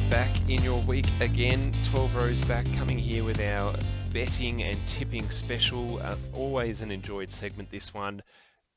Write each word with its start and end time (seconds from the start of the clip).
we're 0.00 0.10
back 0.10 0.30
in 0.48 0.62
your 0.62 0.80
week 0.82 1.06
again. 1.20 1.72
12 1.84 2.14
rows 2.14 2.42
back, 2.42 2.66
coming 2.76 2.98
here 2.98 3.24
with 3.24 3.40
our 3.40 3.74
betting 4.12 4.62
and 4.62 4.78
tipping 4.86 5.28
special. 5.30 5.98
Uh, 5.98 6.14
always 6.32 6.82
an 6.82 6.90
enjoyed 6.90 7.30
segment, 7.30 7.70
this 7.70 7.92
one. 7.92 8.22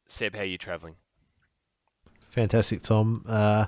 Seb, 0.08 0.36
how 0.36 0.42
are 0.42 0.46
you 0.46 0.58
travelling? 0.58 0.96
Fantastic, 2.28 2.82
Tom. 2.82 3.24
Uh, 3.28 3.68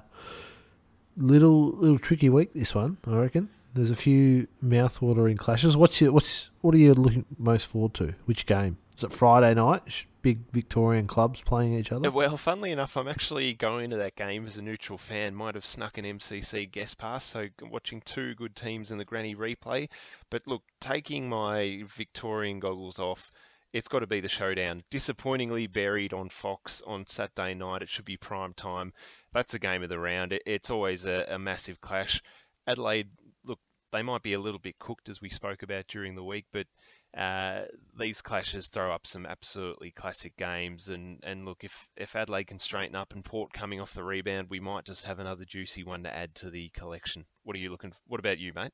little 1.16 1.72
little 1.72 2.00
tricky 2.00 2.30
week 2.30 2.54
this 2.54 2.74
one, 2.74 2.98
I 3.08 3.16
reckon. 3.16 3.50
There's 3.74 3.92
a 3.92 3.96
few 3.96 4.48
mouth-watering 4.62 5.38
clashes. 5.38 5.78
What's 5.78 6.02
your 6.02 6.12
what's 6.12 6.50
what 6.62 6.74
are 6.74 6.80
you 6.80 6.94
looking 6.94 7.26
most 7.38 7.68
forward 7.68 7.94
to? 7.96 8.16
Which 8.26 8.46
game? 8.46 8.78
Is 8.98 9.04
it 9.04 9.12
Friday 9.12 9.54
night? 9.54 10.06
Big 10.22 10.50
Victorian 10.52 11.06
clubs 11.06 11.42
playing 11.42 11.74
each 11.74 11.92
other. 11.92 12.10
Well, 12.10 12.38
funnily 12.38 12.72
enough, 12.72 12.96
I'm 12.96 13.10
actually 13.10 13.54
going 13.54 13.90
to 13.90 13.98
that 13.98 14.16
game 14.16 14.48
as 14.48 14.58
a 14.58 14.62
neutral 14.62 14.98
fan. 14.98 15.36
Might 15.36 15.56
have 15.56 15.66
snuck 15.66 15.98
an 15.98 16.06
MCC 16.06 16.72
guest 16.72 16.98
pass, 16.98 17.26
so 17.26 17.48
watching 17.62 18.02
two 18.02 18.34
good 18.36 18.56
teams 18.56 18.92
in 18.92 18.98
the 18.98 19.06
granny 19.06 19.36
replay. 19.36 19.90
But 20.32 20.48
look, 20.48 20.64
taking 20.80 21.28
my 21.28 21.84
Victorian 21.86 22.60
goggles 22.60 22.98
off, 22.98 23.32
it's 23.74 23.90
got 23.90 24.00
to 24.00 24.08
be 24.08 24.22
the 24.22 24.30
showdown. 24.30 24.84
Disappointingly 24.90 25.68
buried 25.68 26.14
on 26.14 26.30
Fox 26.30 26.82
on 26.88 27.06
Saturday 27.06 27.54
night. 27.54 27.82
It 27.82 27.90
should 27.90 28.06
be 28.06 28.16
prime 28.16 28.54
time. 28.54 28.94
That's 29.34 29.54
a 29.54 29.60
game 29.60 29.84
of 29.84 29.90
the 29.90 30.00
round. 30.00 30.40
It's 30.46 30.72
always 30.72 31.06
a, 31.06 31.26
a 31.30 31.38
massive 31.38 31.82
clash. 31.82 32.22
Adelaide, 32.66 33.10
look, 33.44 33.60
they 33.92 34.02
might 34.02 34.24
be 34.24 34.34
a 34.34 34.40
little 34.40 34.60
bit 34.60 34.80
cooked 34.80 35.10
as 35.10 35.22
we 35.22 35.30
spoke 35.30 35.62
about 35.62 35.88
during 35.88 36.16
the 36.16 36.24
week, 36.24 36.46
but 36.54 36.68
uh, 37.16 37.62
these 37.98 38.22
clashes 38.22 38.68
throw 38.68 38.94
up 38.94 39.08
some 39.08 39.26
absolutely 39.26 39.92
classic 39.92 40.36
games. 40.36 40.90
And, 40.90 41.20
and 41.24 41.46
look, 41.46 41.64
if, 41.64 41.90
if 41.96 42.16
Adelaide 42.16 42.46
can 42.46 42.60
straighten 42.60 42.96
up 42.96 43.14
and 43.14 43.24
Port 43.24 43.54
coming 43.54 43.80
off 43.80 43.94
the 43.94 44.04
rebound, 44.04 44.50
we 44.50 44.60
might 44.60 44.84
just 44.86 45.06
have 45.06 45.20
another 45.20 45.46
juicy 45.46 45.84
one 45.84 46.04
to 46.04 46.14
add 46.14 46.36
to 46.36 46.50
the 46.50 46.70
collection. 46.70 47.26
What 47.44 47.56
are 47.56 47.60
you 47.60 47.70
looking? 47.70 47.92
For? 47.92 48.00
What 48.08 48.20
about 48.20 48.40
you, 48.40 48.52
mate? 48.54 48.72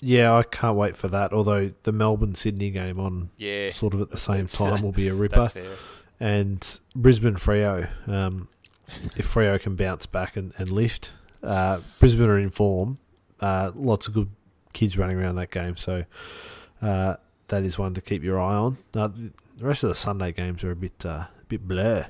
Yeah, 0.00 0.34
I 0.34 0.42
can't 0.42 0.76
wait 0.76 0.96
for 0.96 1.08
that. 1.08 1.32
Although 1.32 1.70
the 1.82 1.92
Melbourne 1.92 2.34
Sydney 2.34 2.70
game 2.70 3.00
on 3.00 3.30
yeah, 3.36 3.70
sort 3.70 3.94
of 3.94 4.00
at 4.00 4.10
the 4.10 4.18
same 4.18 4.46
time 4.46 4.82
will 4.82 4.92
be 4.92 5.08
a 5.08 5.14
ripper. 5.14 5.50
And 6.20 6.78
Brisbane 6.94 7.36
Freo, 7.36 7.88
um, 8.08 8.48
if 9.16 9.32
Freo 9.32 9.60
can 9.60 9.76
bounce 9.76 10.06
back 10.06 10.36
and, 10.36 10.52
and 10.58 10.70
lift, 10.70 11.12
uh, 11.42 11.80
Brisbane 12.00 12.28
are 12.28 12.38
in 12.38 12.50
form. 12.50 12.98
Uh, 13.40 13.72
lots 13.74 14.08
of 14.08 14.14
good 14.14 14.30
kids 14.72 14.98
running 14.98 15.16
around 15.16 15.36
that 15.36 15.50
game, 15.50 15.76
so 15.76 16.04
uh, 16.82 17.16
that 17.48 17.62
is 17.64 17.78
one 17.78 17.94
to 17.94 18.00
keep 18.00 18.22
your 18.22 18.40
eye 18.40 18.54
on. 18.54 18.78
the 18.92 19.32
rest 19.60 19.82
of 19.82 19.88
the 19.88 19.94
Sunday 19.94 20.32
games 20.32 20.62
are 20.64 20.70
a 20.70 20.76
bit 20.76 21.04
uh, 21.04 21.08
a 21.08 21.30
bit 21.48 21.66
blur. 21.66 22.06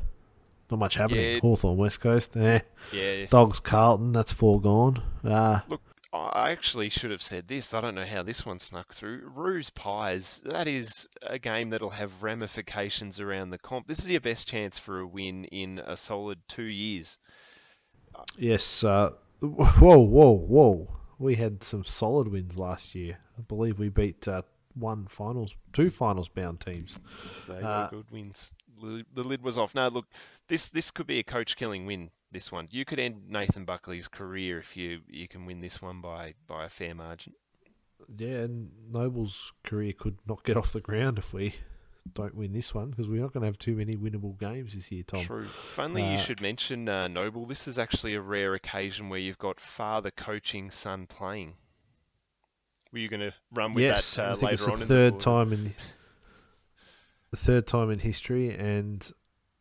Not 0.71 0.81
much 0.81 0.97
happening. 0.97 1.35
Yeah. 1.35 1.41
Hawthorn 1.41 1.79
West 1.79 2.01
Coast, 2.01 2.37
eh. 2.37 2.61
Yeah. 2.93 3.27
Dogs 3.31 3.59
Carlton, 3.59 4.13
that's 4.13 4.33
foregone. 4.33 5.03
Uh, 5.25 5.61
Look, 5.67 5.81
I 6.13 6.51
actually 6.51 6.91
should 6.91 7.11
have 7.11 7.23
said 7.23 7.49
this. 7.49 7.73
I 7.73 7.81
don't 7.81 7.95
know 7.95 8.05
how 8.05 8.23
this 8.23 8.45
one 8.45 8.59
snuck 8.59 8.93
through. 8.93 9.31
Roos 9.35 9.71
Pies, 9.71 10.43
that 10.45 10.69
is 10.69 11.09
a 11.23 11.39
game 11.39 11.71
that'll 11.71 11.91
have 11.91 12.23
ramifications 12.23 13.19
around 13.19 13.51
the 13.51 13.59
comp. 13.59 13.87
This 13.87 14.01
is 14.01 14.11
your 14.11 14.21
best 14.21 14.47
chance 14.49 14.79
for 14.79 15.01
a 15.01 15.07
win 15.07 15.45
in 15.45 15.79
a 15.79 15.97
solid 15.97 16.41
two 16.49 16.63
years. 16.65 17.19
Yes. 18.37 18.85
Uh, 18.85 19.11
whoa, 19.41 19.99
whoa, 19.99 20.33
whoa. 20.33 20.95
We 21.19 21.37
had 21.37 21.63
some 21.63 21.85
solid 21.85 22.29
wins 22.29 22.59
last 22.59 22.95
year. 22.95 23.19
I 23.39 23.43
believe 23.43 23.79
we 23.79 23.89
beat 23.89 24.29
uh, 24.29 24.43
one 24.75 25.07
finals, 25.09 25.55
two 25.73 25.91
finals 25.91 26.29
bound 26.29 26.61
teams. 26.61 26.99
They 27.47 27.55
were 27.55 27.65
uh, 27.65 27.89
good 27.89 28.11
wins. 28.11 28.53
The 28.81 29.05
lid 29.25 29.43
was 29.43 29.59
off. 29.59 29.75
No, 29.75 29.89
look, 29.89 30.07
this 30.47 30.69
this 30.69 30.91
could 30.91 31.07
be 31.07 31.19
a 31.19 31.25
coach 31.25 31.57
killing 31.57 31.87
win. 31.87 32.11
This 32.31 32.53
one, 32.53 32.69
you 32.71 32.85
could 32.85 32.99
end 32.99 33.29
Nathan 33.29 33.65
Buckley's 33.65 34.07
career 34.07 34.59
if 34.59 34.77
you 34.77 35.01
you 35.09 35.27
can 35.27 35.47
win 35.47 35.61
this 35.61 35.83
one 35.83 36.01
by 36.01 36.35
by 36.47 36.65
a 36.65 36.69
fair 36.69 36.95
margin. 36.95 37.35
Yeah, 38.17 38.43
and 38.43 38.71
Noble's 38.91 39.53
career 39.65 39.93
could 39.93 40.19
not 40.27 40.45
get 40.45 40.57
off 40.57 40.73
the 40.73 40.81
ground 40.81 41.19
if 41.19 41.33
we 41.33 41.55
don't 42.15 42.35
win 42.35 42.53
this 42.53 42.75
one 42.75 42.91
because 42.91 43.09
we're 43.09 43.21
not 43.21 43.33
going 43.33 43.43
to 43.43 43.47
have 43.47 43.59
too 43.59 43.77
many 43.77 43.97
winnable 43.97 44.39
games 44.39 44.75
this 44.75 44.91
year, 44.91 45.03
Tom. 45.07 45.25
True. 45.25 45.45
Finally, 45.45 46.05
uh, 46.05 46.13
you 46.13 46.19
should 46.19 46.41
mention 46.41 46.89
uh, 46.89 47.09
Noble. 47.09 47.45
This 47.45 47.69
is 47.69 47.79
actually 47.79 48.15
a 48.15 48.21
rare 48.21 48.55
occasion 48.55 49.09
where 49.09 49.19
you've 49.19 49.39
got 49.39 49.61
father 49.61 50.11
coaching, 50.11 50.71
son 50.71 51.07
playing. 51.07 51.55
Were 52.93 52.99
you 52.99 53.09
going 53.09 53.21
to 53.21 53.35
run 53.53 53.75
with 53.75 53.85
yes, 53.85 54.17
that 54.17 54.29
uh, 54.29 54.33
I 54.33 54.35
think 54.35 54.43
later 54.53 54.71
it's 54.71 54.81
the 54.81 54.87
third 54.87 55.21
time 55.21 55.53
in 55.53 55.75
the 57.31 57.37
third 57.37 57.67
time 57.67 57.91
in 57.91 57.99
history, 57.99 58.55
and 58.55 59.11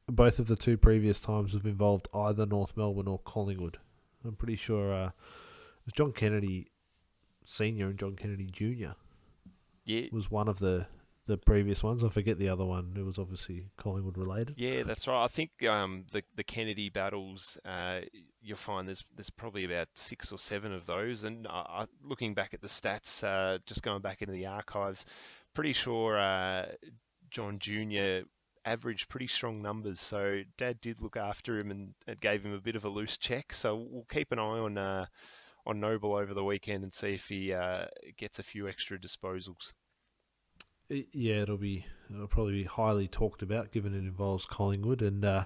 both 0.07 0.39
of 0.39 0.47
the 0.47 0.55
two 0.55 0.77
previous 0.77 1.19
times 1.19 1.53
have 1.53 1.65
involved 1.65 2.07
either 2.13 2.45
North 2.45 2.77
Melbourne 2.77 3.07
or 3.07 3.19
Collingwood. 3.19 3.77
I'm 4.25 4.35
pretty 4.35 4.55
sure 4.55 4.93
uh, 4.93 5.07
it 5.07 5.85
was 5.85 5.93
John 5.93 6.13
Kennedy 6.13 6.71
Senior 7.45 7.87
and 7.87 7.99
John 7.99 8.15
Kennedy 8.15 8.47
Junior. 8.51 8.95
Yeah, 9.85 10.07
was 10.11 10.31
one 10.31 10.47
of 10.47 10.59
the 10.59 10.87
the 11.27 11.37
previous 11.37 11.83
ones. 11.83 12.03
I 12.03 12.09
forget 12.09 12.39
the 12.39 12.49
other 12.49 12.65
one. 12.65 12.95
It 12.97 13.05
was 13.05 13.19
obviously 13.19 13.67
Collingwood 13.77 14.17
related. 14.17 14.55
Yeah, 14.57 14.83
that's 14.83 15.07
right. 15.07 15.23
I 15.23 15.27
think 15.27 15.51
um, 15.67 16.05
the 16.11 16.23
the 16.35 16.43
Kennedy 16.43 16.89
battles, 16.89 17.57
uh, 17.65 18.01
you'll 18.41 18.57
find 18.57 18.87
there's 18.87 19.05
there's 19.15 19.29
probably 19.29 19.65
about 19.65 19.89
six 19.93 20.31
or 20.31 20.39
seven 20.39 20.73
of 20.73 20.85
those. 20.85 21.23
And 21.23 21.47
uh, 21.47 21.85
looking 22.03 22.33
back 22.33 22.53
at 22.53 22.61
the 22.61 22.67
stats, 22.67 23.23
uh, 23.23 23.59
just 23.65 23.83
going 23.83 24.01
back 24.01 24.21
into 24.21 24.33
the 24.33 24.47
archives, 24.47 25.05
pretty 25.53 25.73
sure 25.73 26.17
uh, 26.17 26.65
John 27.29 27.59
Junior 27.59 28.23
averaged 28.65 29.09
pretty 29.09 29.27
strong 29.27 29.61
numbers. 29.61 30.01
So 30.01 30.41
Dad 30.57 30.81
did 30.81 31.01
look 31.01 31.15
after 31.15 31.57
him 31.57 31.71
and, 31.71 31.93
and 32.05 32.19
gave 32.19 32.43
him 32.43 32.53
a 32.53 32.59
bit 32.59 32.75
of 32.75 32.83
a 32.83 32.89
loose 32.89 33.17
check. 33.17 33.53
So 33.53 33.75
we'll 33.75 34.07
keep 34.09 34.31
an 34.31 34.39
eye 34.39 34.41
on 34.41 34.77
uh, 34.77 35.05
on 35.65 35.79
Noble 35.79 36.15
over 36.15 36.33
the 36.33 36.43
weekend 36.43 36.83
and 36.83 36.93
see 36.93 37.13
if 37.13 37.27
he 37.27 37.53
uh, 37.53 37.85
gets 38.17 38.39
a 38.39 38.43
few 38.43 38.67
extra 38.67 38.97
disposals. 38.97 39.73
Yeah, 40.89 41.41
it'll 41.41 41.57
be 41.57 41.85
it'll 42.13 42.27
probably 42.27 42.53
be 42.53 42.63
highly 42.63 43.07
talked 43.07 43.41
about 43.41 43.71
given 43.71 43.93
it 43.93 43.99
involves 43.99 44.45
Collingwood 44.45 45.01
and 45.01 45.25
uh, 45.25 45.45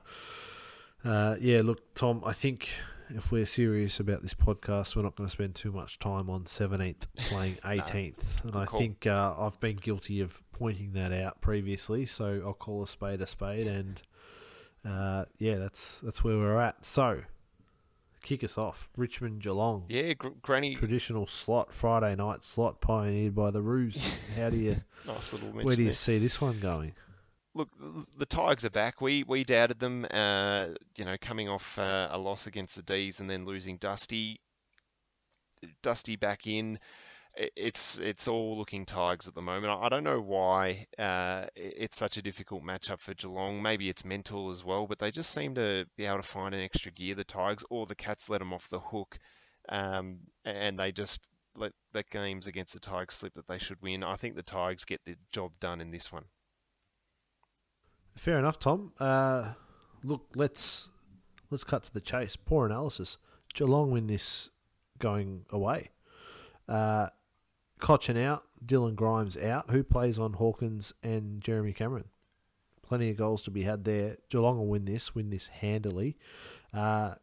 uh, 1.03 1.35
yeah. 1.39 1.61
Look, 1.63 1.93
Tom, 1.95 2.21
I 2.25 2.33
think 2.33 2.69
if 3.09 3.31
we're 3.31 3.45
serious 3.45 3.99
about 3.99 4.21
this 4.21 4.33
podcast, 4.33 4.95
we're 4.95 5.01
not 5.01 5.15
going 5.15 5.27
to 5.27 5.31
spend 5.31 5.55
too 5.55 5.71
much 5.71 5.99
time 5.99 6.29
on 6.29 6.45
seventeenth 6.45 7.07
playing 7.15 7.57
eighteenth, 7.65 8.43
no, 8.43 8.49
and 8.49 8.59
I 8.59 8.65
cool. 8.65 8.79
think 8.79 9.07
uh, 9.07 9.33
I've 9.37 9.59
been 9.59 9.77
guilty 9.77 10.21
of 10.21 10.41
pointing 10.51 10.93
that 10.93 11.11
out 11.11 11.41
previously. 11.41 12.05
So 12.05 12.41
I'll 12.45 12.53
call 12.53 12.83
a 12.83 12.87
spade 12.87 13.21
a 13.21 13.27
spade, 13.27 13.67
and 13.67 14.01
uh, 14.85 15.25
yeah, 15.39 15.57
that's 15.57 15.99
that's 16.03 16.23
where 16.23 16.37
we're 16.37 16.59
at. 16.59 16.85
So 16.85 17.21
kick 18.21 18.43
us 18.43 18.57
off. 18.57 18.89
Richmond 18.95 19.41
Geelong. 19.41 19.85
Yeah, 19.89 20.13
gr- 20.13 20.29
Granny. 20.41 20.75
Traditional 20.75 21.25
slot, 21.27 21.73
Friday 21.73 22.15
night 22.15 22.43
slot 22.43 22.81
pioneered 22.81 23.35
by 23.35 23.51
the 23.51 23.61
Roos. 23.61 24.15
How 24.35 24.49
do 24.49 24.57
you. 24.57 24.77
nice 25.07 25.33
little 25.33 25.49
Where 25.49 25.75
do 25.75 25.83
you 25.83 25.93
see 25.93 26.17
this 26.17 26.39
one 26.39 26.59
going? 26.59 26.93
Look, 27.53 27.69
the 28.17 28.25
Tigers 28.25 28.65
are 28.65 28.69
back. 28.69 29.01
We 29.01 29.23
we 29.23 29.43
doubted 29.43 29.79
them, 29.79 30.05
uh, 30.09 30.67
you 30.95 31.03
know, 31.03 31.17
coming 31.19 31.49
off 31.49 31.77
uh, 31.77 32.07
a 32.09 32.17
loss 32.17 32.47
against 32.47 32.77
the 32.77 32.83
D's 32.83 33.19
and 33.19 33.29
then 33.29 33.45
losing 33.45 33.77
Dusty. 33.77 34.39
Dusty 35.83 36.15
back 36.15 36.47
in 36.47 36.79
it's 37.35 37.97
it's 37.97 38.27
all 38.27 38.57
looking 38.57 38.85
Tigers 38.85 39.27
at 39.27 39.35
the 39.35 39.41
moment. 39.41 39.79
I 39.81 39.89
don't 39.89 40.03
know 40.03 40.19
why 40.19 40.87
uh, 40.97 41.45
it's 41.55 41.97
such 41.97 42.17
a 42.17 42.21
difficult 42.21 42.63
matchup 42.63 42.99
for 42.99 43.13
Geelong. 43.13 43.61
Maybe 43.61 43.89
it's 43.89 44.03
mental 44.03 44.49
as 44.49 44.65
well, 44.65 44.85
but 44.87 44.99
they 44.99 45.11
just 45.11 45.31
seem 45.31 45.55
to 45.55 45.85
be 45.95 46.05
able 46.05 46.17
to 46.17 46.23
find 46.23 46.53
an 46.53 46.61
extra 46.61 46.91
gear. 46.91 47.15
The 47.15 47.23
Tigers 47.23 47.63
or 47.69 47.85
the 47.85 47.95
Cats 47.95 48.29
let 48.29 48.39
them 48.39 48.53
off 48.53 48.69
the 48.69 48.79
hook, 48.79 49.17
um, 49.69 50.19
and 50.43 50.77
they 50.77 50.91
just 50.91 51.29
let 51.55 51.73
let 51.93 52.09
games 52.09 52.47
against 52.47 52.73
the 52.73 52.79
Tigers 52.79 53.15
slip 53.15 53.33
that 53.35 53.47
they 53.47 53.57
should 53.57 53.81
win. 53.81 54.03
I 54.03 54.15
think 54.15 54.35
the 54.35 54.43
Tigers 54.43 54.85
get 54.85 55.05
the 55.05 55.15
job 55.31 55.53
done 55.59 55.79
in 55.79 55.91
this 55.91 56.11
one. 56.11 56.25
Fair 58.17 58.37
enough, 58.39 58.59
Tom. 58.59 58.91
Uh, 58.99 59.53
look, 60.03 60.27
let's 60.35 60.89
let's 61.49 61.63
cut 61.63 61.83
to 61.85 61.93
the 61.93 62.01
chase. 62.01 62.35
Poor 62.35 62.65
analysis. 62.65 63.17
Geelong 63.53 63.91
win 63.91 64.07
this 64.07 64.49
going 64.99 65.45
away. 65.49 65.91
Uh, 66.67 67.07
Cotchin 67.81 68.17
out, 68.17 68.43
Dylan 68.65 68.95
Grimes 68.95 69.35
out. 69.35 69.71
Who 69.71 69.83
plays 69.83 70.17
on 70.19 70.33
Hawkins 70.33 70.93
and 71.03 71.41
Jeremy 71.41 71.73
Cameron? 71.73 72.05
Plenty 72.83 73.09
of 73.09 73.17
goals 73.17 73.41
to 73.43 73.51
be 73.51 73.63
had 73.63 73.83
there. 73.83 74.17
Geelong 74.29 74.57
will 74.57 74.67
win 74.67 74.85
this, 74.85 75.15
win 75.15 75.29
this 75.29 75.47
handily. 75.47 76.17
Uh, 76.73 77.15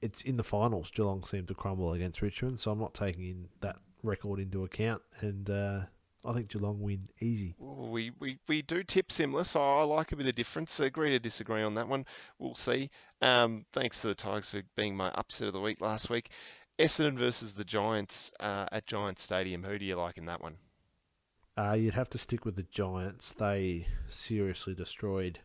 it's 0.00 0.22
in 0.22 0.36
the 0.36 0.44
finals. 0.44 0.90
Geelong 0.90 1.24
seemed 1.24 1.48
to 1.48 1.54
crumble 1.54 1.92
against 1.92 2.22
Richmond, 2.22 2.60
so 2.60 2.70
I'm 2.70 2.78
not 2.78 2.94
taking 2.94 3.24
in 3.24 3.48
that 3.60 3.76
record 4.02 4.40
into 4.40 4.64
account. 4.64 5.02
And 5.20 5.50
uh, 5.50 5.80
I 6.24 6.32
think 6.32 6.48
Geelong 6.48 6.80
win 6.80 7.08
easy. 7.20 7.54
We, 7.58 8.12
we, 8.18 8.38
we 8.48 8.62
do 8.62 8.82
tip 8.82 9.12
similar, 9.12 9.44
so 9.44 9.60
I 9.60 9.82
like 9.82 10.12
a 10.12 10.16
bit 10.16 10.26
of 10.26 10.34
difference. 10.34 10.80
Agree 10.80 11.10
to 11.10 11.18
disagree 11.18 11.62
on 11.62 11.74
that 11.74 11.88
one. 11.88 12.06
We'll 12.38 12.54
see. 12.54 12.90
Um, 13.20 13.66
thanks 13.72 14.00
to 14.02 14.08
the 14.08 14.14
Tigers 14.14 14.50
for 14.50 14.62
being 14.76 14.96
my 14.96 15.10
upset 15.10 15.48
of 15.48 15.54
the 15.54 15.60
week 15.60 15.80
last 15.80 16.08
week. 16.08 16.30
Essendon 16.78 17.16
versus 17.16 17.54
the 17.54 17.64
Giants 17.64 18.32
uh, 18.38 18.66
at 18.70 18.86
Giants 18.86 19.22
Stadium. 19.22 19.64
Who 19.64 19.78
do 19.78 19.84
you 19.84 19.96
like 19.96 20.18
in 20.18 20.26
that 20.26 20.42
one? 20.42 20.56
Uh, 21.56 21.72
you'd 21.72 21.94
have 21.94 22.10
to 22.10 22.18
stick 22.18 22.44
with 22.44 22.56
the 22.56 22.64
Giants. 22.64 23.32
They 23.32 23.86
seriously 24.08 24.74
destroyed 24.74 25.38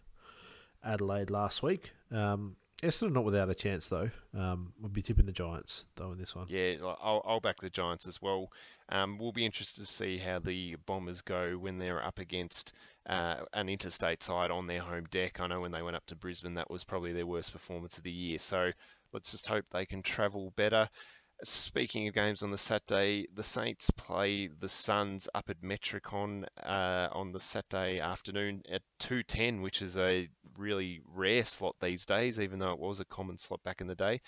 Adelaide 0.84 1.30
last 1.30 1.64
week. 1.64 1.92
Um, 2.12 2.58
Essendon 2.84 3.14
not 3.14 3.24
without 3.24 3.50
a 3.50 3.56
chance 3.56 3.88
though. 3.88 4.10
Um, 4.34 4.74
we'll 4.80 4.90
be 4.90 5.04
tipping 5.04 5.28
the 5.28 5.32
Giants 5.32 5.86
though 5.96 6.12
in 6.12 6.18
this 6.18 6.36
one. 6.36 6.48
Yeah, 6.50 6.74
I'll, 6.84 7.22
I'll 7.26 7.40
back 7.40 7.62
the 7.62 7.70
Giants 7.70 8.08
as 8.08 8.22
well. 8.22 8.52
Um, 8.90 9.18
we'll 9.18 9.32
be 9.32 9.46
interested 9.46 9.82
to 9.82 9.88
see 9.88 10.18
how 10.18 10.40
the 10.40 10.76
Bombers 10.86 11.22
go 11.22 11.54
when 11.54 11.78
they're 11.78 12.04
up 12.04 12.20
against 12.20 12.74
uh, 13.08 13.42
an 13.54 13.70
interstate 13.70 14.24
side 14.24 14.52
on 14.52 14.68
their 14.68 14.82
home 14.82 15.06
deck. 15.12 15.40
I 15.40 15.48
know 15.48 15.62
when 15.62 15.72
they 15.72 15.84
went 15.84 15.96
up 15.96 16.08
to 16.08 16.16
Brisbane, 16.16 16.56
that 16.56 16.72
was 16.72 16.84
probably 16.84 17.14
their 17.14 17.28
worst 17.28 17.54
performance 17.54 17.98
of 17.98 18.04
the 18.04 18.12
year. 18.12 18.40
So 18.40 18.72
let's 19.14 19.32
just 19.32 19.48
hope 19.48 19.66
they 19.70 19.86
can 19.86 20.02
travel 20.02 20.52
better. 20.56 20.90
Speaking 21.44 22.08
of 22.08 22.14
games 22.14 22.44
on 22.44 22.52
the 22.52 22.58
Saturday, 22.58 23.26
the 23.34 23.42
Saints 23.42 23.90
play 23.90 24.48
the 24.48 24.70
Suns 24.70 25.28
up 25.34 25.50
at 25.50 25.62
Metricon 25.64 26.46
uh, 26.62 27.08
on 27.12 27.32
the 27.32 27.40
Saturday 27.40 28.00
afternoon 28.00 28.62
at 28.72 28.84
2.10, 29.00 29.64
which 29.64 29.82
is 29.82 29.98
a 29.98 30.30
really 30.56 31.02
rare 31.04 31.44
slot 31.44 31.78
these 31.82 32.06
days, 32.06 32.40
even 32.40 32.60
though 32.60 32.72
it 32.72 32.80
was 32.80 33.00
a 33.00 33.06
common 33.06 33.40
slot 33.40 33.64
back 33.64 33.82
in 33.82 33.88
the 33.88 33.96
day. 33.96 34.22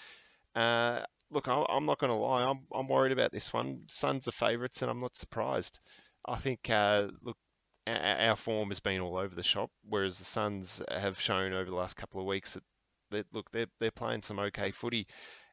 Uh, 0.56 1.02
look, 1.30 1.48
I'm 1.48 1.86
not 1.86 2.00
going 2.00 2.10
to 2.10 2.16
lie, 2.16 2.44
I'm, 2.44 2.62
I'm 2.74 2.88
worried 2.88 3.12
about 3.12 3.32
this 3.32 3.54
one. 3.54 3.82
Suns 3.88 4.28
are 4.28 4.32
favourites, 4.32 4.82
and 4.82 4.90
I'm 4.90 5.00
not 5.00 5.16
surprised. 5.16 5.82
I 6.26 6.38
think, 6.38 6.68
uh, 6.70 7.10
look, 7.22 7.38
our 7.86 8.36
form 8.36 8.70
has 8.70 8.80
been 8.80 9.02
all 9.02 9.18
over 9.18 9.36
the 9.36 9.44
shop, 9.44 9.70
whereas 9.88 10.18
the 10.18 10.26
Suns 10.26 10.82
have 10.90 11.20
shown 11.20 11.54
over 11.54 11.70
the 11.70 11.76
last 11.76 11.96
couple 11.96 12.20
of 12.20 12.26
weeks 12.26 12.56
that, 12.56 12.64
that 13.12 13.28
look, 13.32 13.52
they're, 13.52 13.68
they're 13.80 13.92
playing 13.92 14.24
some 14.24 14.40
okay 14.40 14.72
footy. 14.72 15.06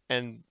And 0.08 0.44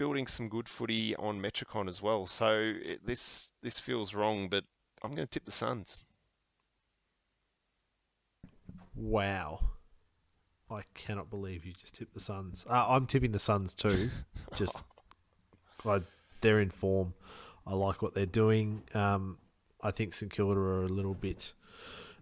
building 0.00 0.26
some 0.26 0.48
good 0.48 0.66
footy 0.66 1.14
on 1.16 1.42
Metricon 1.42 1.86
as 1.86 2.00
well. 2.00 2.26
So 2.26 2.72
it, 2.82 3.06
this 3.06 3.52
this 3.62 3.78
feels 3.78 4.14
wrong, 4.14 4.48
but 4.48 4.64
I'm 5.04 5.10
going 5.10 5.28
to 5.28 5.30
tip 5.30 5.44
the 5.44 5.50
Suns. 5.50 6.04
Wow. 8.96 9.60
I 10.70 10.84
cannot 10.94 11.28
believe 11.28 11.66
you 11.66 11.74
just 11.74 11.96
tipped 11.96 12.14
the 12.14 12.20
Suns. 12.20 12.64
Uh, 12.66 12.86
I'm 12.88 13.06
tipping 13.06 13.32
the 13.32 13.38
Suns 13.38 13.74
too. 13.74 14.08
just 14.56 14.74
I, 15.84 16.00
they're 16.40 16.60
in 16.60 16.70
form. 16.70 17.12
I 17.66 17.74
like 17.74 18.00
what 18.00 18.14
they're 18.14 18.24
doing. 18.24 18.84
Um, 18.94 19.36
I 19.82 19.90
think 19.90 20.14
St 20.14 20.32
Kilda 20.32 20.58
are 20.58 20.84
a 20.84 20.88
little 20.88 21.14
bit 21.14 21.52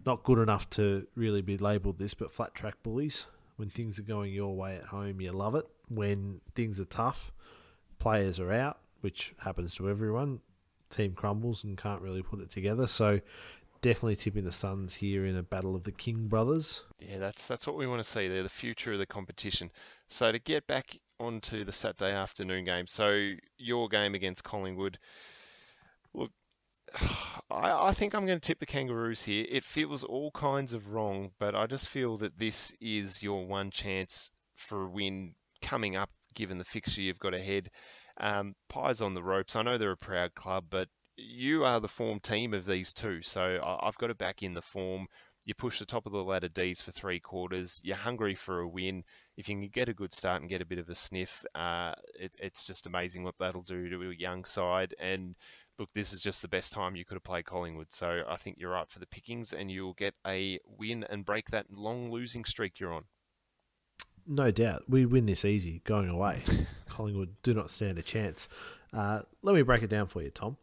not 0.05 0.23
good 0.23 0.39
enough 0.39 0.69
to 0.71 1.07
really 1.15 1.41
be 1.41 1.57
labelled 1.57 1.97
this, 1.97 2.13
but 2.13 2.33
flat 2.33 2.53
track 2.53 2.75
bullies. 2.83 3.25
When 3.55 3.69
things 3.69 3.99
are 3.99 4.03
going 4.03 4.33
your 4.33 4.53
way 4.53 4.75
at 4.75 4.85
home, 4.85 5.21
you 5.21 5.31
love 5.31 5.55
it. 5.55 5.65
When 5.87 6.41
things 6.55 6.77
are 6.77 6.85
tough, 6.85 7.31
players 7.99 8.39
are 8.39 8.51
out, 8.51 8.79
which 9.01 9.33
happens 9.39 9.75
to 9.75 9.89
everyone. 9.89 10.39
Team 10.89 11.13
crumbles 11.13 11.63
and 11.63 11.77
can't 11.77 12.01
really 12.01 12.23
put 12.23 12.39
it 12.39 12.49
together. 12.49 12.87
So 12.87 13.19
definitely 13.81 14.15
tipping 14.15 14.43
the 14.43 14.51
Suns 14.51 14.95
here 14.95 15.25
in 15.25 15.35
a 15.35 15.43
battle 15.43 15.75
of 15.75 15.83
the 15.83 15.91
King 15.91 16.27
brothers. 16.27 16.83
Yeah, 16.99 17.19
that's 17.19 17.47
that's 17.47 17.67
what 17.67 17.77
we 17.77 17.87
want 17.87 18.03
to 18.03 18.09
see. 18.09 18.27
They're 18.27 18.43
the 18.43 18.49
future 18.49 18.93
of 18.93 18.99
the 18.99 19.05
competition. 19.05 19.71
So 20.07 20.31
to 20.31 20.39
get 20.39 20.65
back 20.67 20.97
onto 21.19 21.63
the 21.63 21.71
Saturday 21.71 22.11
afternoon 22.13 22.65
game, 22.65 22.87
so 22.87 23.33
your 23.57 23.87
game 23.87 24.15
against 24.15 24.43
Collingwood. 24.43 24.97
Look, 26.13 26.31
I, 27.51 27.89
I 27.89 27.91
think 27.91 28.13
I'm 28.13 28.25
going 28.25 28.39
to 28.39 28.47
tip 28.47 28.59
the 28.59 28.65
Kangaroos 28.65 29.23
here. 29.23 29.45
It 29.49 29.63
feels 29.63 30.03
all 30.03 30.31
kinds 30.31 30.73
of 30.73 30.89
wrong, 30.89 31.31
but 31.39 31.55
I 31.55 31.67
just 31.67 31.87
feel 31.87 32.17
that 32.17 32.39
this 32.39 32.73
is 32.81 33.21
your 33.21 33.45
one 33.45 33.69
chance 33.69 34.31
for 34.55 34.83
a 34.83 34.89
win 34.89 35.35
coming 35.61 35.95
up 35.95 36.09
given 36.33 36.57
the 36.57 36.63
fixture 36.63 37.01
you've 37.01 37.19
got 37.19 37.33
ahead. 37.33 37.69
Um, 38.19 38.55
Pies 38.67 39.01
on 39.01 39.13
the 39.13 39.23
ropes. 39.23 39.55
I 39.55 39.61
know 39.61 39.77
they're 39.77 39.91
a 39.91 39.97
proud 39.97 40.35
club, 40.35 40.65
but 40.69 40.89
you 41.17 41.63
are 41.65 41.79
the 41.79 41.87
form 41.87 42.19
team 42.19 42.53
of 42.53 42.65
these 42.65 42.93
two. 42.93 43.21
So 43.21 43.79
I've 43.81 43.97
got 43.97 44.07
to 44.07 44.15
back 44.15 44.41
in 44.43 44.53
the 44.53 44.61
form. 44.61 45.07
You 45.45 45.55
push 45.55 45.79
the 45.79 45.85
top 45.85 46.05
of 46.05 46.11
the 46.11 46.23
ladder 46.23 46.49
D's 46.49 46.81
for 46.81 46.91
three 46.91 47.19
quarters. 47.19 47.79
You're 47.83 47.95
hungry 47.95 48.35
for 48.35 48.59
a 48.59 48.67
win. 48.67 49.03
If 49.37 49.47
you 49.47 49.55
can 49.55 49.67
get 49.69 49.89
a 49.89 49.93
good 49.93 50.13
start 50.13 50.41
and 50.41 50.49
get 50.49 50.61
a 50.61 50.65
bit 50.65 50.79
of 50.79 50.89
a 50.89 50.95
sniff, 50.95 51.45
uh, 51.55 51.93
it, 52.13 52.35
it's 52.39 52.67
just 52.67 52.85
amazing 52.85 53.23
what 53.23 53.35
that'll 53.39 53.63
do 53.63 53.89
to 53.89 54.11
a 54.11 54.13
young 54.13 54.43
side. 54.43 54.93
And 54.99 55.35
look, 55.79 55.89
this 55.93 56.11
is 56.11 56.21
just 56.21 56.41
the 56.41 56.49
best 56.49 56.73
time 56.73 56.95
you 56.95 57.05
could 57.05 57.15
have 57.15 57.23
played 57.23 57.45
Collingwood. 57.45 57.91
So 57.91 58.23
I 58.27 58.35
think 58.35 58.57
you're 58.59 58.71
right 58.71 58.89
for 58.89 58.99
the 58.99 59.07
pickings, 59.07 59.53
and 59.53 59.71
you'll 59.71 59.93
get 59.93 60.13
a 60.27 60.59
win 60.65 61.05
and 61.09 61.25
break 61.25 61.49
that 61.49 61.71
long 61.71 62.11
losing 62.11 62.43
streak 62.43 62.79
you're 62.79 62.93
on. 62.93 63.05
No 64.31 64.51
doubt. 64.51 64.83
We 64.87 65.07
win 65.07 65.25
this 65.25 65.43
easy 65.43 65.81
going 65.85 66.07
away. 66.07 66.43
Collingwood 66.87 67.37
do 67.41 67.51
not 67.51 67.71
stand 67.71 67.97
a 67.97 68.03
chance. 68.03 68.47
Uh, 68.93 69.21
let 69.41 69.55
me 69.55 69.63
break 69.63 69.81
it 69.81 69.89
down 69.89 70.05
for 70.05 70.21
you, 70.21 70.29
Tom. 70.29 70.57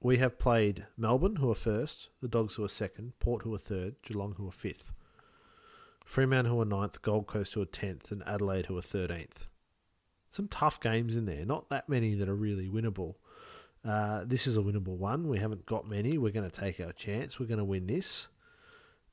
We 0.00 0.18
have 0.18 0.38
played 0.38 0.86
Melbourne, 0.96 1.36
who 1.36 1.50
are 1.50 1.56
first, 1.56 2.10
the 2.22 2.28
Dogs, 2.28 2.54
who 2.54 2.64
are 2.64 2.68
second, 2.68 3.18
Port, 3.18 3.42
who 3.42 3.52
are 3.52 3.58
third, 3.58 3.96
Geelong, 4.02 4.36
who 4.36 4.46
are 4.46 4.52
fifth, 4.52 4.92
Fremantle, 6.04 6.54
who 6.54 6.62
are 6.62 6.64
ninth, 6.64 7.02
Gold 7.02 7.26
Coast, 7.26 7.54
who 7.54 7.62
are 7.62 7.66
tenth, 7.66 8.12
and 8.12 8.22
Adelaide, 8.24 8.66
who 8.66 8.78
are 8.78 8.82
thirteenth. 8.82 9.48
Some 10.30 10.46
tough 10.46 10.80
games 10.80 11.16
in 11.16 11.24
there, 11.24 11.44
not 11.44 11.70
that 11.70 11.88
many 11.88 12.14
that 12.14 12.28
are 12.28 12.36
really 12.36 12.68
winnable. 12.68 13.16
Uh, 13.84 14.22
this 14.24 14.46
is 14.46 14.56
a 14.56 14.60
winnable 14.60 14.96
one. 14.96 15.26
We 15.26 15.40
haven't 15.40 15.66
got 15.66 15.88
many. 15.88 16.18
We're 16.18 16.30
going 16.30 16.48
to 16.48 16.60
take 16.60 16.78
our 16.78 16.92
chance. 16.92 17.40
We're 17.40 17.46
going 17.46 17.58
to 17.58 17.64
win 17.64 17.88
this. 17.88 18.28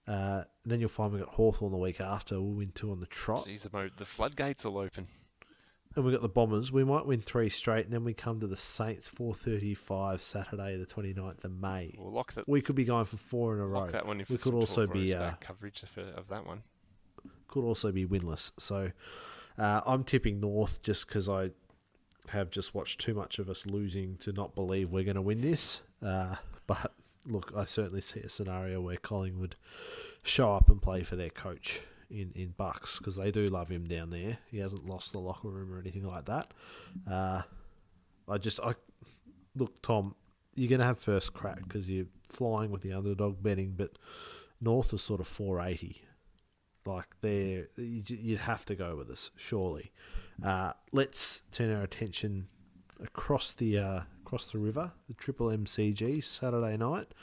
Uh, 0.08 0.44
then 0.66 0.80
you'll 0.80 0.90
find 0.90 1.14
we 1.14 1.20
got 1.20 1.30
Hawthorn 1.30 1.72
the 1.72 1.78
week 1.78 2.00
after. 2.00 2.40
We'll 2.40 2.54
win 2.54 2.72
two 2.74 2.92
on 2.92 3.00
the 3.00 3.08
trot. 3.08 3.48
Jeez, 3.48 3.64
the, 3.64 3.92
the 3.98 4.06
floodgates 4.06 4.66
will 4.66 4.78
open. 4.78 5.08
And 5.96 6.04
we 6.04 6.12
got 6.12 6.22
the 6.22 6.30
Bombers. 6.30 6.72
We 6.72 6.84
might 6.84 7.06
win 7.06 7.22
three 7.22 7.48
straight, 7.50 7.86
and 7.86 7.94
then 7.94 8.04
we 8.04 8.14
come 8.14 8.42
to 8.42 8.48
the 8.48 8.58
Saints, 8.58 9.08
four 9.08 9.34
thirty-five 9.34 10.22
Saturday, 10.22 10.78
the 10.78 10.86
29th 10.86 11.46
of 11.46 11.52
May. 11.52 11.96
We'll 11.98 12.12
lock 12.12 12.34
that. 12.34 12.48
We 12.50 12.62
could 12.62 12.76
be 12.76 12.84
going 12.84 13.06
for 13.06 13.16
four 13.16 13.56
in 13.56 13.62
a 13.62 13.66
row. 13.66 13.88
that 13.88 14.06
one. 14.06 14.20
If 14.20 14.30
we 14.30 14.38
could 14.38 14.54
also 14.54 14.88
be 14.88 15.16
uh, 15.16 15.32
coverage 15.40 15.84
of 15.84 16.28
that 16.28 16.46
one. 16.46 16.64
Could 17.48 17.64
also 17.64 17.94
be 17.94 18.06
winless. 18.06 18.52
So 18.60 18.92
uh, 19.58 19.82
I'm 19.86 20.04
tipping 20.04 20.42
North 20.42 20.82
just 20.82 21.08
because 21.08 21.30
I 21.30 21.52
have 22.28 22.50
just 22.50 22.74
watched 22.76 23.00
too 23.00 23.14
much 23.14 23.40
of 23.40 23.50
us 23.50 23.66
losing 23.66 24.18
to 24.18 24.34
not 24.34 24.54
believe 24.56 24.92
we're 24.92 25.04
going 25.04 25.16
to 25.16 25.22
win 25.22 25.40
this. 25.42 25.82
Uh, 26.04 26.36
but 26.68 26.92
look, 27.26 27.52
I 27.56 27.66
certainly 27.66 28.02
see 28.02 28.22
a 28.22 28.30
scenario 28.30 28.82
where 28.82 28.98
Collingwood 28.98 29.56
show 30.24 30.54
up 30.54 30.70
and 30.70 30.82
play 30.82 31.04
for 31.04 31.16
their 31.16 31.30
coach 31.30 31.82
in, 32.10 32.32
in 32.36 32.54
Bucks 32.58 32.98
because 32.98 33.16
they 33.16 33.32
do 33.32 33.50
love 33.50 33.70
him 33.70 33.88
down 33.88 34.10
there. 34.10 34.40
He 34.52 34.60
hasn't 34.60 34.88
lost 34.88 35.12
the 35.12 35.20
locker 35.20 35.50
room 35.50 35.74
or 35.74 35.80
anything 35.80 36.06
like 36.06 36.26
that. 36.26 36.52
Uh, 37.10 37.44
I 38.28 38.38
just, 38.38 38.60
I 38.60 38.76
look, 39.56 39.82
Tom, 39.82 40.16
you're 40.56 40.70
going 40.70 40.80
to 40.80 40.86
have 40.86 41.00
first 41.00 41.34
crack 41.34 41.64
because 41.64 41.90
you're 41.90 42.08
flying 42.30 42.72
with 42.72 42.82
the 42.82 42.94
underdog 42.94 43.42
betting, 43.42 43.74
but 43.76 43.98
North 44.62 44.94
is 44.94 45.02
sort 45.02 45.20
of 45.20 45.28
480. 45.28 46.02
Like 46.86 47.08
there, 47.22 47.70
you'd 47.78 48.40
have 48.40 48.64
to 48.66 48.76
go 48.76 48.96
with 48.96 49.10
us, 49.10 49.32
surely. 49.36 49.92
Uh, 50.44 50.74
let's 50.92 51.42
turn 51.52 51.76
our 51.76 51.82
attention 51.82 52.48
across 53.02 53.54
the 53.54 53.78
uh, 53.80 54.00
across 54.26 54.46
the 54.52 54.58
river, 54.58 54.92
the 55.08 55.14
Triple 55.14 55.48
MCG 55.48 56.24
Saturday 56.24 56.78
night. 56.78 57.14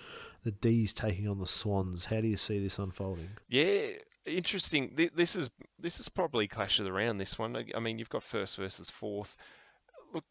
The 0.45 0.53
D's 0.53 0.93
taking 0.93 1.29
on 1.29 1.39
the 1.39 1.47
Swans. 1.47 2.07
How 2.07 2.21
do 2.21 2.29
you 2.29 2.37
see 2.37 2.59
this 2.59 2.79
unfolding? 2.79 3.31
Yeah, 3.49 3.91
interesting. 4.25 4.97
This 5.15 5.37
is 5.37 5.51
this 5.79 6.01
is 6.01 6.09
probably 6.09 6.49
clash 6.49 6.79
of 6.79 6.85
the 6.85 6.93
round. 6.93 7.21
This 7.21 7.39
one. 7.39 7.57
I 7.75 7.79
mean, 7.81 7.99
you've 7.99 8.09
got 8.09 8.23
first 8.23 8.57
versus 8.57 8.91
fourth. 8.91 9.37
Look, 10.13 10.25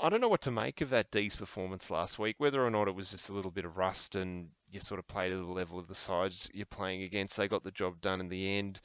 I 0.00 0.08
don't 0.08 0.20
know 0.20 0.28
what 0.28 0.42
to 0.42 0.50
make 0.50 0.80
of 0.80 0.90
that 0.90 1.10
D's 1.10 1.36
performance 1.36 1.90
last 1.90 2.18
week. 2.18 2.36
Whether 2.38 2.64
or 2.64 2.70
not 2.70 2.88
it 2.88 2.94
was 2.94 3.10
just 3.10 3.30
a 3.30 3.34
little 3.34 3.50
bit 3.50 3.64
of 3.64 3.78
rust 3.78 4.14
and 4.14 4.48
you 4.70 4.80
sort 4.80 4.98
of 4.98 5.06
play 5.06 5.30
to 5.30 5.36
the 5.36 5.44
level 5.44 5.78
of 5.78 5.88
the 5.88 5.94
sides 5.94 6.50
you're 6.52 6.66
playing 6.66 7.02
against. 7.02 7.36
They 7.36 7.48
got 7.48 7.64
the 7.64 7.70
job 7.70 8.00
done 8.00 8.20
in 8.20 8.28
the 8.28 8.58
end. 8.58 8.80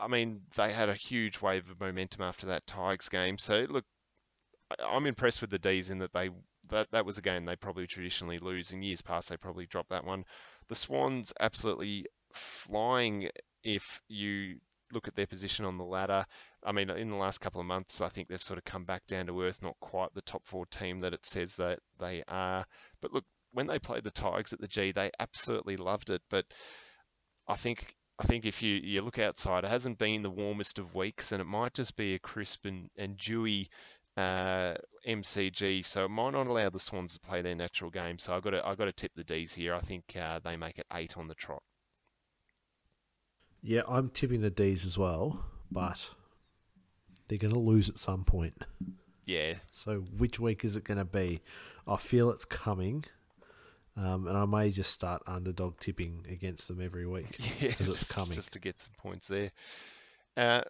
I 0.00 0.08
mean, 0.08 0.42
they 0.56 0.72
had 0.72 0.88
a 0.88 0.94
huge 0.94 1.42
wave 1.42 1.68
of 1.70 1.80
momentum 1.80 2.22
after 2.22 2.46
that 2.46 2.66
Tigers 2.66 3.08
game. 3.08 3.36
So 3.36 3.66
look, 3.68 3.84
I'm 4.84 5.06
impressed 5.06 5.40
with 5.40 5.50
the 5.50 5.58
D's 5.58 5.90
in 5.90 5.98
that 5.98 6.12
they 6.12 6.30
that 6.68 6.88
that 6.92 7.06
was 7.06 7.18
a 7.18 7.22
game 7.22 7.44
they 7.44 7.56
probably 7.56 7.86
traditionally 7.86 8.38
lose. 8.38 8.70
In 8.70 8.82
years 8.82 9.02
past, 9.02 9.30
they 9.30 9.36
probably 9.36 9.66
dropped 9.66 9.90
that 9.90 10.04
one. 10.04 10.24
The 10.68 10.74
Swans 10.74 11.32
absolutely 11.40 12.06
flying 12.32 13.30
if 13.64 14.00
you 14.08 14.56
look 14.92 15.08
at 15.08 15.14
their 15.14 15.26
position 15.26 15.64
on 15.64 15.78
the 15.78 15.84
ladder. 15.84 16.26
I 16.64 16.72
mean, 16.72 16.90
in 16.90 17.10
the 17.10 17.16
last 17.16 17.40
couple 17.40 17.60
of 17.60 17.66
months, 17.66 18.00
I 18.00 18.08
think 18.08 18.28
they've 18.28 18.42
sort 18.42 18.58
of 18.58 18.64
come 18.64 18.84
back 18.84 19.06
down 19.06 19.26
to 19.26 19.42
earth. 19.42 19.62
Not 19.62 19.76
quite 19.80 20.14
the 20.14 20.22
top 20.22 20.46
four 20.46 20.66
team 20.66 21.00
that 21.00 21.14
it 21.14 21.24
says 21.24 21.56
that 21.56 21.80
they 21.98 22.22
are. 22.28 22.64
But 23.00 23.12
look, 23.12 23.24
when 23.52 23.66
they 23.66 23.78
played 23.78 24.04
the 24.04 24.10
Tigers 24.10 24.52
at 24.52 24.60
the 24.60 24.68
G, 24.68 24.92
they 24.92 25.10
absolutely 25.18 25.76
loved 25.76 26.10
it. 26.10 26.22
But 26.28 26.46
I 27.46 27.54
think 27.54 27.94
I 28.18 28.24
think 28.24 28.44
if 28.44 28.62
you, 28.62 28.74
you 28.74 29.00
look 29.02 29.18
outside, 29.18 29.64
it 29.64 29.70
hasn't 29.70 29.98
been 29.98 30.22
the 30.22 30.30
warmest 30.30 30.78
of 30.78 30.94
weeks, 30.94 31.30
and 31.30 31.40
it 31.40 31.46
might 31.46 31.74
just 31.74 31.96
be 31.96 32.14
a 32.14 32.18
crisp 32.18 32.64
and, 32.64 32.90
and 32.98 33.16
dewy 33.16 33.68
uh, 34.18 34.74
MCG, 35.06 35.84
so 35.84 36.06
it 36.06 36.08
might 36.08 36.32
not 36.32 36.48
allow 36.48 36.68
the 36.68 36.78
Swans 36.78 37.14
to 37.14 37.20
play 37.20 37.40
their 37.40 37.54
natural 37.54 37.90
game. 37.90 38.18
So 38.18 38.34
I 38.34 38.40
got 38.40 38.50
to 38.50 38.66
I 38.66 38.74
got 38.74 38.86
to 38.86 38.92
tip 38.92 39.12
the 39.14 39.24
D's 39.24 39.54
here. 39.54 39.74
I 39.74 39.80
think 39.80 40.16
uh, 40.20 40.40
they 40.42 40.56
make 40.56 40.78
it 40.78 40.86
eight 40.92 41.16
on 41.16 41.28
the 41.28 41.34
trot. 41.34 41.62
Yeah, 43.62 43.82
I'm 43.88 44.10
tipping 44.10 44.40
the 44.40 44.50
D's 44.50 44.84
as 44.84 44.98
well, 44.98 45.44
but 45.70 46.10
they're 47.28 47.38
going 47.38 47.54
to 47.54 47.60
lose 47.60 47.88
at 47.88 47.98
some 47.98 48.24
point. 48.24 48.64
Yeah. 49.24 49.54
So 49.70 50.00
which 50.16 50.40
week 50.40 50.64
is 50.64 50.76
it 50.76 50.84
going 50.84 50.98
to 50.98 51.04
be? 51.04 51.40
I 51.86 51.96
feel 51.96 52.30
it's 52.30 52.44
coming. 52.44 53.04
Um, 53.96 54.28
and 54.28 54.38
I 54.38 54.44
may 54.44 54.70
just 54.70 54.92
start 54.92 55.22
underdog 55.26 55.80
tipping 55.80 56.24
against 56.30 56.68
them 56.68 56.80
every 56.80 57.04
week 57.04 57.32
because 57.32 57.60
yeah, 57.60 57.72
it's 57.80 58.12
coming. 58.12 58.32
Just 58.32 58.52
to 58.52 58.60
get 58.60 58.78
some 58.78 58.92
points 58.96 59.26
there. 59.26 59.50
Uh, 60.38 60.62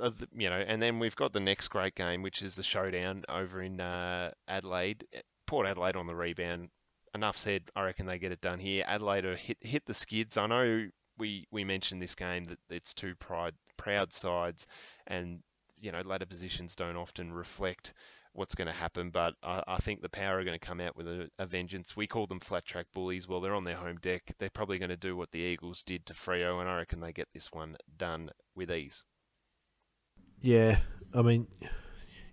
uh, 0.00 0.10
you 0.32 0.48
know, 0.48 0.64
and 0.64 0.80
then 0.80 1.00
we've 1.00 1.16
got 1.16 1.32
the 1.32 1.40
next 1.40 1.68
great 1.68 1.96
game, 1.96 2.22
which 2.22 2.40
is 2.40 2.54
the 2.54 2.62
showdown 2.62 3.24
over 3.28 3.60
in 3.60 3.80
uh, 3.80 4.30
Adelaide. 4.46 5.06
Port 5.44 5.66
Adelaide 5.66 5.96
on 5.96 6.06
the 6.06 6.14
rebound. 6.14 6.68
Enough 7.14 7.36
said. 7.36 7.62
I 7.74 7.82
reckon 7.82 8.06
they 8.06 8.18
get 8.18 8.30
it 8.30 8.40
done 8.40 8.60
here. 8.60 8.84
Adelaide 8.86 9.24
hit 9.24 9.58
hit 9.60 9.86
the 9.86 9.94
skids. 9.94 10.36
I 10.36 10.46
know 10.46 10.86
we 11.16 11.46
we 11.50 11.64
mentioned 11.64 12.00
this 12.00 12.14
game 12.14 12.44
that 12.44 12.58
it's 12.70 12.94
two 12.94 13.16
pride 13.16 13.54
proud 13.76 14.12
sides, 14.12 14.68
and 15.04 15.40
you 15.80 15.90
know 15.90 16.02
ladder 16.02 16.26
positions 16.26 16.76
don't 16.76 16.96
often 16.96 17.32
reflect 17.32 17.92
what's 18.38 18.54
going 18.54 18.68
to 18.68 18.72
happen. 18.72 19.10
But 19.10 19.34
I, 19.42 19.62
I, 19.66 19.76
think 19.78 20.00
the 20.00 20.08
Power 20.08 20.38
are 20.38 20.44
going 20.44 20.58
to 20.58 20.66
come 20.66 20.80
out 20.80 20.96
with 20.96 21.06
a, 21.06 21.28
a, 21.38 21.46
vengeance. 21.46 21.96
We 21.96 22.06
call 22.06 22.26
them 22.26 22.40
flat 22.40 22.64
track 22.64 22.86
bullies. 22.94 23.28
Well, 23.28 23.40
they're 23.40 23.54
on 23.54 23.64
their 23.64 23.76
home 23.76 23.98
deck. 24.00 24.32
They're 24.38 24.48
probably 24.48 24.78
going 24.78 24.90
to 24.90 24.96
do 24.96 25.16
what 25.16 25.32
the 25.32 25.40
Eagles 25.40 25.82
did 25.82 26.06
to 26.06 26.14
Freo, 26.14 26.60
and 26.60 26.68
I 26.68 26.76
reckon 26.76 27.00
they 27.00 27.12
get 27.12 27.28
this 27.34 27.52
one 27.52 27.76
done 27.96 28.30
with 28.54 28.70
ease. 28.70 29.04
Yeah, 30.40 30.78
I 31.12 31.22
mean, 31.22 31.48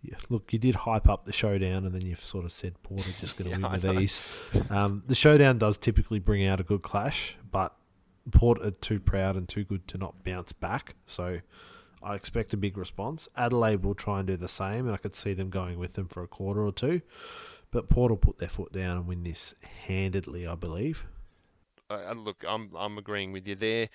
yeah, 0.04 0.16
look, 0.30 0.54
you 0.54 0.60
did 0.60 0.76
hype 0.76 1.10
up 1.10 1.26
the 1.26 1.34
showdown, 1.34 1.86
and 1.86 1.94
then 1.94 2.06
you've 2.06 2.22
sort 2.22 2.46
of 2.46 2.52
said 2.52 2.82
Port 2.84 3.08
are 3.08 3.20
just 3.20 3.38
going 3.38 3.52
to 3.54 3.60
yeah, 3.60 3.72
win 3.72 3.82
with 3.82 4.02
ease. 4.02 4.40
Um, 4.70 5.02
the 5.08 5.16
showdown 5.16 5.58
does 5.58 5.78
typically 5.78 6.20
bring 6.20 6.46
out 6.46 6.60
a 6.60 6.64
good 6.64 6.84
clash, 6.84 7.36
but 7.52 7.76
Port 8.32 8.62
are 8.62 8.72
too 8.72 9.00
proud 9.00 9.36
and 9.36 9.50
too 9.50 9.64
good 9.64 9.88
to 9.90 9.98
not 9.98 10.24
bounce 10.24 10.52
back. 10.52 10.96
So 11.08 11.40
I 12.04 12.16
expect 12.16 12.54
a 12.54 12.58
big 12.58 12.78
response. 12.78 13.28
Adelaide 13.36 13.84
will 13.84 13.96
try 13.96 14.20
and 14.20 14.28
do 14.28 14.38
the 14.38 14.48
same, 14.48 14.86
and 14.86 14.94
I 14.94 14.98
could 14.98 15.16
see 15.16 15.34
them 15.34 15.50
going 15.50 15.80
with 15.80 15.94
them 15.94 16.08
for 16.08 16.24
a 16.24 16.28
quarter 16.28 16.66
or 16.66 16.72
two. 16.72 17.02
But 17.72 17.90
Port 17.90 18.12
will 18.12 18.18
put 18.18 18.40
their 18.40 18.50
foot 18.50 18.72
down 18.72 18.98
and 18.98 19.08
win 19.08 19.24
this 19.24 19.54
handedly, 19.86 20.48
I 20.48 20.56
believe. 20.56 21.06
Uh, 21.90 22.14
look, 22.16 22.44
I'm 22.48 22.72
I'm 22.76 22.98
agreeing 22.98 23.32
with 23.32 23.48
you 23.48 23.56
there 23.56 23.90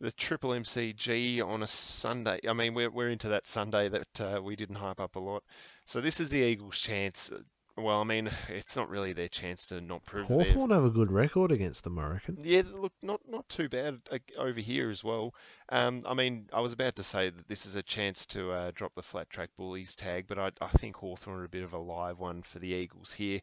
the 0.00 0.12
Triple 0.12 0.50
MCG 0.50 1.44
on 1.44 1.62
a 1.62 1.66
Sunday. 1.66 2.40
I 2.48 2.52
mean, 2.52 2.74
we're, 2.74 2.90
we're 2.90 3.10
into 3.10 3.28
that 3.28 3.46
Sunday 3.46 3.88
that 3.88 4.20
uh, 4.20 4.40
we 4.42 4.56
didn't 4.56 4.76
hype 4.76 5.00
up 5.00 5.16
a 5.16 5.20
lot. 5.20 5.44
So 5.84 6.00
this 6.00 6.20
is 6.20 6.30
the 6.30 6.40
Eagles' 6.40 6.78
chance. 6.78 7.32
Well, 7.76 8.00
I 8.00 8.04
mean, 8.04 8.30
it's 8.48 8.76
not 8.76 8.88
really 8.88 9.12
their 9.12 9.28
chance 9.28 9.66
to 9.66 9.80
not 9.80 10.04
prove. 10.04 10.28
Hawthorn 10.28 10.70
have 10.70 10.84
a 10.84 10.90
good 10.90 11.10
record 11.10 11.50
against 11.50 11.82
them, 11.82 11.98
I 11.98 12.06
reckon. 12.06 12.38
Yeah, 12.40 12.62
look, 12.72 12.92
not 13.02 13.22
not 13.28 13.48
too 13.48 13.68
bad 13.68 14.02
uh, 14.12 14.18
over 14.38 14.60
here 14.60 14.90
as 14.90 15.02
well. 15.02 15.34
Um, 15.70 16.04
I 16.06 16.14
mean, 16.14 16.48
I 16.52 16.60
was 16.60 16.72
about 16.72 16.94
to 16.96 17.02
say 17.02 17.30
that 17.30 17.48
this 17.48 17.66
is 17.66 17.74
a 17.74 17.82
chance 17.82 18.26
to 18.26 18.52
uh, 18.52 18.70
drop 18.72 18.94
the 18.94 19.02
flat 19.02 19.28
track 19.28 19.50
bullies 19.56 19.96
tag, 19.96 20.26
but 20.28 20.38
I, 20.38 20.52
I 20.60 20.68
think 20.68 20.96
Hawthorn 20.96 21.40
are 21.40 21.44
a 21.44 21.48
bit 21.48 21.64
of 21.64 21.72
a 21.72 21.78
live 21.78 22.20
one 22.20 22.42
for 22.42 22.60
the 22.60 22.68
Eagles 22.68 23.14
here. 23.14 23.40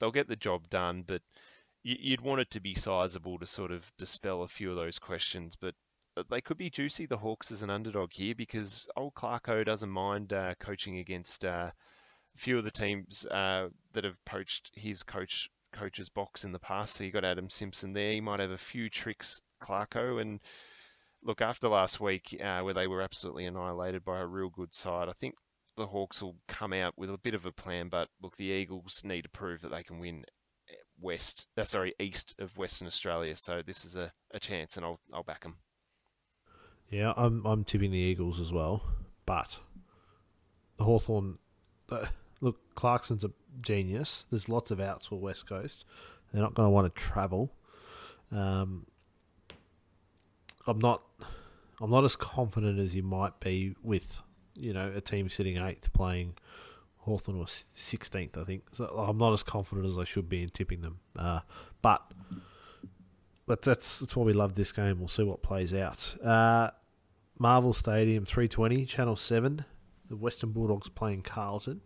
They'll 0.00 0.10
get 0.10 0.28
the 0.28 0.36
job 0.36 0.68
done, 0.68 1.04
but 1.06 1.22
you'd 1.84 2.20
want 2.20 2.40
it 2.40 2.50
to 2.50 2.60
be 2.60 2.74
sizable 2.74 3.38
to 3.38 3.46
sort 3.46 3.70
of 3.70 3.92
dispel 3.96 4.42
a 4.42 4.48
few 4.48 4.70
of 4.70 4.76
those 4.76 4.98
questions. 4.98 5.56
But 5.56 5.74
they 6.28 6.40
could 6.40 6.58
be 6.58 6.70
juicy, 6.70 7.06
the 7.06 7.18
Hawks, 7.18 7.52
as 7.52 7.62
an 7.62 7.70
underdog 7.70 8.12
here 8.12 8.34
because 8.34 8.88
old 8.96 9.14
Clarko 9.14 9.64
doesn't 9.64 9.90
mind 9.90 10.32
uh, 10.32 10.54
coaching 10.58 10.98
against 10.98 11.44
uh, 11.44 11.70
few 12.38 12.58
of 12.58 12.64
the 12.64 12.70
teams 12.70 13.26
uh, 13.26 13.68
that 13.92 14.04
have 14.04 14.24
poached 14.24 14.70
his 14.74 15.02
coach 15.02 15.48
coach's 15.72 16.08
box 16.08 16.44
in 16.44 16.52
the 16.52 16.58
past. 16.58 16.94
So 16.94 17.04
you 17.04 17.12
got 17.12 17.24
Adam 17.24 17.50
Simpson 17.50 17.92
there. 17.92 18.12
He 18.12 18.20
might 18.20 18.40
have 18.40 18.50
a 18.50 18.58
few 18.58 18.88
tricks, 18.88 19.40
Clarko. 19.60 20.20
And 20.20 20.40
look, 21.22 21.40
after 21.40 21.68
last 21.68 22.00
week, 22.00 22.38
uh, 22.42 22.60
where 22.60 22.74
they 22.74 22.86
were 22.86 23.02
absolutely 23.02 23.46
annihilated 23.46 24.04
by 24.04 24.20
a 24.20 24.26
real 24.26 24.48
good 24.48 24.74
side, 24.74 25.08
I 25.08 25.12
think 25.12 25.34
the 25.76 25.88
Hawks 25.88 26.22
will 26.22 26.36
come 26.48 26.72
out 26.72 26.94
with 26.96 27.10
a 27.10 27.18
bit 27.18 27.34
of 27.34 27.46
a 27.46 27.52
plan. 27.52 27.88
But 27.88 28.08
look, 28.20 28.36
the 28.36 28.46
Eagles 28.46 29.02
need 29.04 29.22
to 29.22 29.28
prove 29.28 29.60
that 29.62 29.70
they 29.70 29.82
can 29.82 29.98
win 29.98 30.24
eh, 30.68 30.74
west, 31.00 31.46
uh, 31.56 31.64
sorry, 31.64 31.94
east 32.00 32.34
of 32.38 32.56
Western 32.56 32.88
Australia. 32.88 33.36
So 33.36 33.62
this 33.64 33.84
is 33.84 33.96
a, 33.96 34.12
a 34.32 34.40
chance, 34.40 34.76
and 34.76 34.84
I'll 34.84 35.00
I'll 35.12 35.22
back 35.22 35.42
them. 35.42 35.56
Yeah, 36.90 37.12
I'm 37.16 37.44
I'm 37.46 37.64
tipping 37.64 37.90
the 37.90 37.98
Eagles 37.98 38.40
as 38.40 38.52
well, 38.52 38.82
but 39.26 39.58
Hawthorn. 40.78 41.38
Uh, 41.90 42.06
look, 42.40 42.74
Clarkson's 42.74 43.24
a 43.24 43.30
genius. 43.60 44.26
There's 44.30 44.48
lots 44.48 44.70
of 44.70 44.80
outs 44.80 45.06
for 45.08 45.16
West 45.16 45.48
Coast. 45.48 45.84
They're 46.32 46.42
not 46.42 46.54
going 46.54 46.66
to 46.66 46.70
want 46.70 46.94
to 46.94 47.00
travel. 47.00 47.52
Um, 48.30 48.86
I'm 50.66 50.78
not. 50.78 51.02
I'm 51.80 51.90
not 51.90 52.04
as 52.04 52.16
confident 52.16 52.80
as 52.80 52.94
you 52.96 53.04
might 53.04 53.38
be 53.38 53.74
with 53.82 54.20
you 54.54 54.72
know 54.72 54.92
a 54.94 55.00
team 55.00 55.28
sitting 55.28 55.56
eighth 55.56 55.92
playing 55.92 56.34
Hawthorn 57.08 57.38
was 57.38 57.64
16th, 57.76 58.36
I 58.36 58.44
think. 58.44 58.64
So 58.72 58.84
I'm 58.84 59.16
not 59.16 59.32
as 59.32 59.42
confident 59.42 59.86
as 59.86 59.98
I 59.98 60.04
should 60.04 60.28
be 60.28 60.42
in 60.42 60.50
tipping 60.50 60.82
them. 60.82 60.98
Uh, 61.16 61.40
but 61.80 62.02
but 63.46 63.62
that's 63.62 64.00
that's 64.00 64.14
why 64.14 64.24
we 64.24 64.34
love 64.34 64.54
this 64.54 64.72
game. 64.72 64.98
We'll 64.98 65.08
see 65.08 65.22
what 65.22 65.42
plays 65.42 65.74
out. 65.74 66.16
Uh, 66.22 66.70
Marvel 67.38 67.72
Stadium, 67.72 68.24
three 68.24 68.48
twenty, 68.48 68.84
Channel 68.84 69.16
Seven. 69.16 69.64
The 70.10 70.16
Western 70.16 70.52
Bulldogs 70.52 70.88
playing 70.88 71.22
Carlton. 71.22 71.80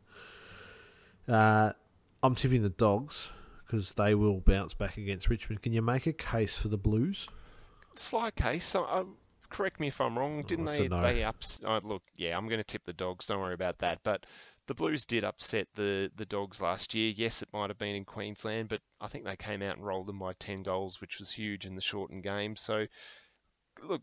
Uh, 1.28 1.72
I'm 2.22 2.34
tipping 2.34 2.62
the 2.62 2.68
Dogs 2.68 3.30
because 3.64 3.94
they 3.94 4.14
will 4.14 4.40
bounce 4.40 4.74
back 4.74 4.96
against 4.96 5.28
Richmond. 5.28 5.62
Can 5.62 5.72
you 5.72 5.82
make 5.82 6.06
a 6.06 6.12
case 6.12 6.56
for 6.56 6.68
the 6.68 6.76
Blues? 6.76 7.28
Slight 7.94 8.36
case. 8.36 8.74
Uh, 8.74 9.04
correct 9.50 9.80
me 9.80 9.88
if 9.88 10.00
I'm 10.00 10.18
wrong. 10.18 10.40
Oh, 10.40 10.42
Didn't 10.42 10.68
oh, 10.68 10.72
they? 10.72 10.88
No. 10.88 11.02
They 11.02 11.24
ups. 11.24 11.60
Oh, 11.64 11.80
look, 11.82 12.02
yeah, 12.16 12.36
I'm 12.36 12.48
going 12.48 12.60
to 12.60 12.64
tip 12.64 12.84
the 12.84 12.92
Dogs. 12.92 13.26
Don't 13.26 13.40
worry 13.40 13.54
about 13.54 13.78
that. 13.78 14.00
But 14.02 14.26
the 14.66 14.74
Blues 14.74 15.04
did 15.04 15.24
upset 15.24 15.68
the 15.74 16.10
the 16.14 16.26
Dogs 16.26 16.60
last 16.60 16.94
year. 16.94 17.12
Yes, 17.14 17.42
it 17.42 17.48
might 17.52 17.70
have 17.70 17.78
been 17.78 17.94
in 17.94 18.04
Queensland, 18.04 18.68
but 18.68 18.80
I 19.00 19.08
think 19.08 19.24
they 19.24 19.36
came 19.36 19.62
out 19.62 19.76
and 19.76 19.86
rolled 19.86 20.06
them 20.06 20.18
by 20.18 20.32
ten 20.34 20.62
goals, 20.62 21.00
which 21.00 21.18
was 21.18 21.32
huge 21.32 21.66
in 21.66 21.74
the 21.74 21.80
shortened 21.80 22.22
game. 22.22 22.56
So, 22.56 22.86
look, 23.82 24.02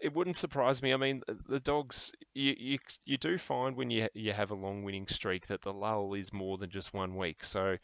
it 0.00 0.14
wouldn't 0.14 0.36
surprise 0.36 0.82
me. 0.82 0.92
I 0.92 0.96
mean, 0.96 1.22
the 1.48 1.60
Dogs, 1.60 2.12
you, 2.34 2.54
you 2.58 2.78
you 3.04 3.16
do 3.16 3.38
find 3.38 3.76
when 3.76 3.90
you 3.90 4.08
you 4.14 4.32
have 4.32 4.50
a 4.50 4.54
long 4.56 4.82
winning 4.82 5.06
streak 5.06 5.46
that 5.46 5.62
the 5.62 5.72
lull 5.72 6.14
is 6.14 6.32
more 6.32 6.58
than 6.58 6.70
just 6.70 6.92
one 6.92 7.16
week. 7.16 7.44
So, 7.44 7.78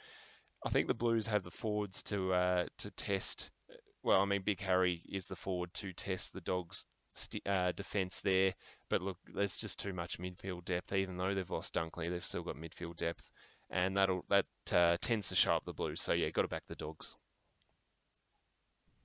I 0.64 0.68
think 0.68 0.88
the 0.88 0.94
Blues 0.94 1.28
have 1.28 1.42
the 1.42 1.50
forwards 1.50 2.02
to 2.04 2.32
uh, 2.32 2.66
to 2.78 2.90
test. 2.90 3.50
Well, 4.02 4.20
I 4.20 4.24
mean, 4.24 4.42
Big 4.42 4.60
Harry 4.60 5.02
is 5.08 5.28
the 5.28 5.36
forward 5.36 5.74
to 5.74 5.92
test 5.92 6.32
the 6.32 6.40
Dogs' 6.40 6.86
st- 7.14 7.46
uh, 7.46 7.72
defence 7.72 8.20
there. 8.20 8.54
But 8.88 9.02
look, 9.02 9.18
there's 9.34 9.56
just 9.56 9.78
too 9.78 9.92
much 9.92 10.18
midfield 10.18 10.64
depth. 10.66 10.92
Even 10.92 11.16
though 11.16 11.34
they've 11.34 11.50
lost 11.50 11.74
Dunkley, 11.74 12.10
they've 12.10 12.24
still 12.24 12.42
got 12.42 12.56
midfield 12.56 12.96
depth, 12.96 13.32
and 13.70 13.96
that'll 13.96 14.24
that 14.28 14.46
uh, 14.72 14.96
tends 15.00 15.28
to 15.30 15.34
show 15.34 15.54
up 15.54 15.64
the 15.64 15.72
Blues. 15.72 16.02
So 16.02 16.12
yeah, 16.12 16.30
got 16.30 16.42
to 16.42 16.48
back 16.48 16.66
the 16.66 16.74
Dogs. 16.74 17.16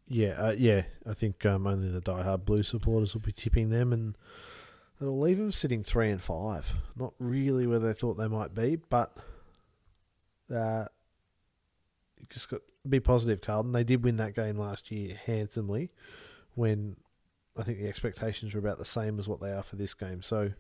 Yeah, 0.08 0.34
uh, 0.34 0.56
yeah. 0.58 0.84
I 1.10 1.14
think 1.14 1.46
um, 1.46 1.66
only 1.66 1.90
the 1.90 2.02
die-hard 2.02 2.46
Blue 2.46 2.64
supporters 2.64 3.14
will 3.14 3.22
be 3.22 3.32
tipping 3.32 3.70
them, 3.70 3.92
and 3.92 4.16
it'll 5.02 5.20
leave 5.20 5.38
them 5.38 5.52
sitting 5.52 5.84
three 5.84 6.12
and 6.12 6.22
five. 6.22 6.74
Not 6.96 7.14
really 7.20 7.66
where 7.66 7.80
they 7.80 7.94
thought 7.94 8.16
they 8.16 8.28
might 8.28 8.54
be, 8.54 8.76
but 8.76 9.18
uh, 10.54 10.86
just 12.30 12.50
got 12.50 12.62
be 12.88 13.00
positive, 13.00 13.42
Carlton. 13.42 13.72
They 13.72 13.84
did 13.84 14.04
win 14.04 14.18
that 14.18 14.36
game 14.36 14.56
last 14.56 14.92
year 14.92 15.20
handsomely, 15.26 15.92
when 16.54 16.98
I 17.58 17.64
think 17.64 17.80
the 17.80 17.88
expectations 17.88 18.54
were 18.54 18.60
about 18.60 18.78
the 18.78 18.86
same 18.86 19.18
as 19.18 19.28
what 19.28 19.42
they 19.42 19.52
are 19.52 19.64
for 19.64 19.76
this 19.76 19.96
game. 19.96 20.22
So, 20.22 20.52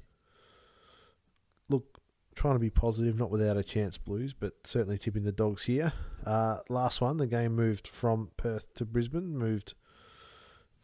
look, 1.70 2.00
trying 2.36 2.56
to 2.56 2.60
be 2.60 2.70
positive, 2.70 3.18
not 3.18 3.32
without 3.32 3.58
a 3.58 3.64
chance, 3.64 3.98
Blues, 3.98 4.34
but 4.34 4.54
certainly 4.64 4.98
tipping 4.98 5.24
the 5.24 5.32
dogs 5.32 5.64
here. 5.64 5.94
Uh, 6.26 6.58
last 6.70 7.02
one, 7.02 7.18
the 7.18 7.28
game 7.28 7.56
moved 7.56 7.88
from 7.88 8.30
Perth 8.38 8.74
to 8.76 8.86
Brisbane, 8.86 9.38
moved 9.38 9.74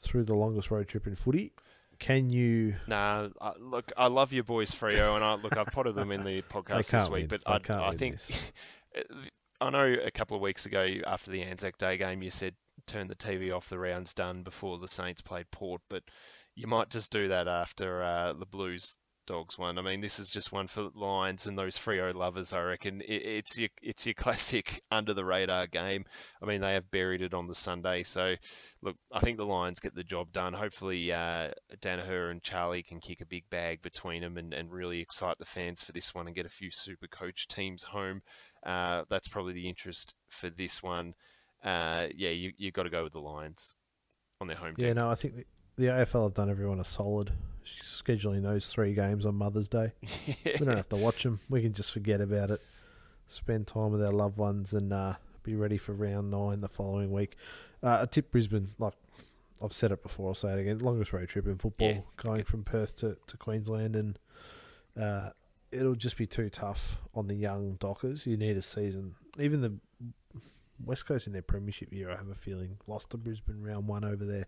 through 0.02 0.24
the 0.24 0.34
longest 0.34 0.72
road 0.72 0.88
trip 0.88 1.06
in 1.06 1.16
footy. 1.16 1.54
Can 2.00 2.32
you? 2.32 2.76
Nah, 2.88 3.30
uh, 3.40 3.54
look, 3.60 3.92
I 3.96 4.08
love 4.08 4.34
your 4.34 4.44
boys, 4.44 4.72
Freo, 4.72 5.16
and 5.16 5.24
I 5.24 5.36
look, 5.36 5.56
I've 5.56 5.68
potted 5.68 5.94
them 5.94 6.12
in 6.12 6.24
the 6.24 6.42
podcast 6.50 6.90
this 6.90 7.10
week, 7.10 7.30
win. 7.32 7.40
but 7.46 7.70
I, 7.70 7.90
I 7.90 7.92
think 7.92 8.18
I 9.62 9.70
know 9.70 9.96
a 10.04 10.10
couple 10.10 10.36
of 10.36 10.42
weeks 10.42 10.66
ago 10.66 10.88
after 11.06 11.30
the 11.30 11.44
Anzac 11.44 11.78
Day 11.78 11.98
game, 11.98 12.24
you 12.24 12.32
said 12.32 12.56
turn 12.88 13.08
the 13.08 13.16
TV 13.16 13.56
off, 13.56 13.70
the 13.70 13.78
round's 13.78 14.14
done 14.14 14.42
before 14.42 14.80
the 14.80 14.88
Saints 14.88 15.22
played 15.22 15.52
Port, 15.52 15.82
but 15.90 16.04
you 16.56 16.66
might 16.66 16.90
just 16.90 17.12
do 17.12 17.28
that 17.28 17.48
after 17.48 18.04
uh, 18.04 18.34
the 18.34 18.48
Blues 18.48 18.98
Dogs 19.32 19.58
one. 19.58 19.78
I 19.78 19.82
mean, 19.82 20.02
this 20.02 20.20
is 20.20 20.30
just 20.30 20.52
one 20.52 20.68
for 20.68 20.90
Lions 20.94 21.48
and 21.48 21.58
those 21.58 21.78
Freo 21.78 22.14
lovers. 22.14 22.52
I 22.52 22.60
reckon 22.64 23.00
it, 23.00 23.24
it's 23.24 23.58
your 23.58 23.70
it's 23.82 24.06
your 24.06 24.14
classic 24.18 24.82
under 24.92 25.14
the 25.14 25.24
radar 25.24 25.68
game. 25.68 26.04
I 26.42 26.46
mean, 26.46 26.60
they 26.60 26.74
have 26.74 26.92
buried 26.92 27.22
it 27.22 27.34
on 27.34 27.48
the 27.48 27.56
Sunday, 27.56 28.04
so 28.04 28.36
look, 28.82 28.98
I 29.10 29.22
think 29.22 29.38
the 29.38 29.46
Lions 29.46 29.80
get 29.80 29.96
the 29.96 30.04
job 30.04 30.34
done. 30.34 30.52
Hopefully, 30.52 31.14
uh, 31.14 31.52
Daniher 31.80 32.30
and 32.30 32.44
Charlie 32.44 32.84
can 32.84 33.00
kick 33.00 33.22
a 33.22 33.26
big 33.26 33.50
bag 33.50 33.82
between 33.82 34.22
them 34.22 34.36
and, 34.36 34.54
and 34.54 34.70
really 34.70 35.00
excite 35.00 35.38
the 35.38 35.46
fans 35.46 35.82
for 35.82 35.94
this 35.94 36.14
one 36.14 36.28
and 36.28 36.36
get 36.36 36.46
a 36.46 36.50
few 36.50 36.70
super 36.70 37.08
coach 37.08 37.48
teams 37.48 37.84
home. 37.84 38.24
Uh, 38.66 39.04
that's 39.10 39.30
probably 39.30 39.54
the 39.54 39.70
interest 39.70 40.14
for 40.28 40.50
this 40.50 40.84
one. 40.84 41.14
Uh, 41.64 42.08
yeah, 42.14 42.32
you 42.32 42.52
you 42.58 42.70
got 42.70 42.84
to 42.84 42.90
go 42.90 43.04
with 43.04 43.14
the 43.14 43.22
Lions 43.22 43.76
on 44.42 44.48
their 44.48 44.58
home. 44.58 44.76
Yeah, 44.78 44.88
deck. 44.88 44.96
no, 44.98 45.10
I 45.10 45.16
think 45.16 45.38
the, 45.38 45.46
the 45.78 45.86
AFL 45.86 46.24
have 46.24 46.34
done 46.34 46.50
everyone 46.50 46.82
a 46.82 46.86
solid 46.86 47.32
scheduling 47.66 48.44
those 48.44 48.68
three 48.68 48.94
games 48.94 49.26
on 49.26 49.36
Mother's 49.36 49.70
Day. 49.70 49.92
yeah. 50.26 50.36
We 50.60 50.66
don't 50.66 50.78
have 50.78 50.90
to 50.90 50.96
watch 50.96 51.24
them. 51.24 51.40
We 51.50 51.62
can 51.62 51.74
just 51.74 51.92
forget 51.92 52.22
about 52.22 52.52
it. 52.52 52.62
Spend 53.28 53.68
time 53.68 53.92
with 53.92 54.04
our 54.04 54.12
loved 54.12 54.38
ones 54.38 54.74
and 54.74 54.92
uh, 54.92 55.16
be 55.44 55.56
ready 55.56 55.78
for 55.78 55.94
round 55.94 56.30
nine 56.32 56.62
the 56.62 56.68
following 56.70 57.12
week. 57.12 57.36
Uh, 57.82 58.00
I 58.02 58.06
tip 58.06 58.32
Brisbane. 58.32 58.70
Like 58.78 58.94
I've 59.64 59.74
said 59.74 59.92
it 59.92 60.04
before. 60.04 60.30
I'll 60.30 60.34
say 60.36 60.52
it 60.54 60.60
again. 60.60 60.80
Longest 60.80 61.14
road 61.14 61.30
trip 61.30 61.48
in 61.48 61.58
football, 61.58 61.88
Yeah, 61.90 62.00
going 62.18 62.38
good. 62.38 62.48
from 62.48 62.64
Perth 62.64 62.96
to, 62.98 63.18
to 63.28 63.38
Queensland, 63.38 63.96
and 63.96 64.20
uh, 65.00 65.30
it'll 65.72 65.96
just 65.96 66.18
be 66.18 66.26
too 66.26 66.50
tough 66.50 66.98
on 67.16 67.28
the 67.28 67.36
young 67.36 67.76
Dockers. 67.76 68.26
You 68.26 68.38
need 68.38 68.58
a 68.58 68.62
season. 68.62 69.16
Even 69.40 69.62
the 69.62 69.74
West 70.84 71.06
Coast 71.06 71.28
in 71.28 71.34
their 71.34 71.42
premiership 71.44 71.94
year, 71.94 72.10
I 72.12 72.18
have 72.18 72.30
a 72.30 72.36
feeling 72.36 72.78
lost 72.88 73.12
to 73.12 73.18
Brisbane 73.18 73.62
round 73.62 73.88
one 73.88 74.04
over 74.04 74.26
there. 74.26 74.48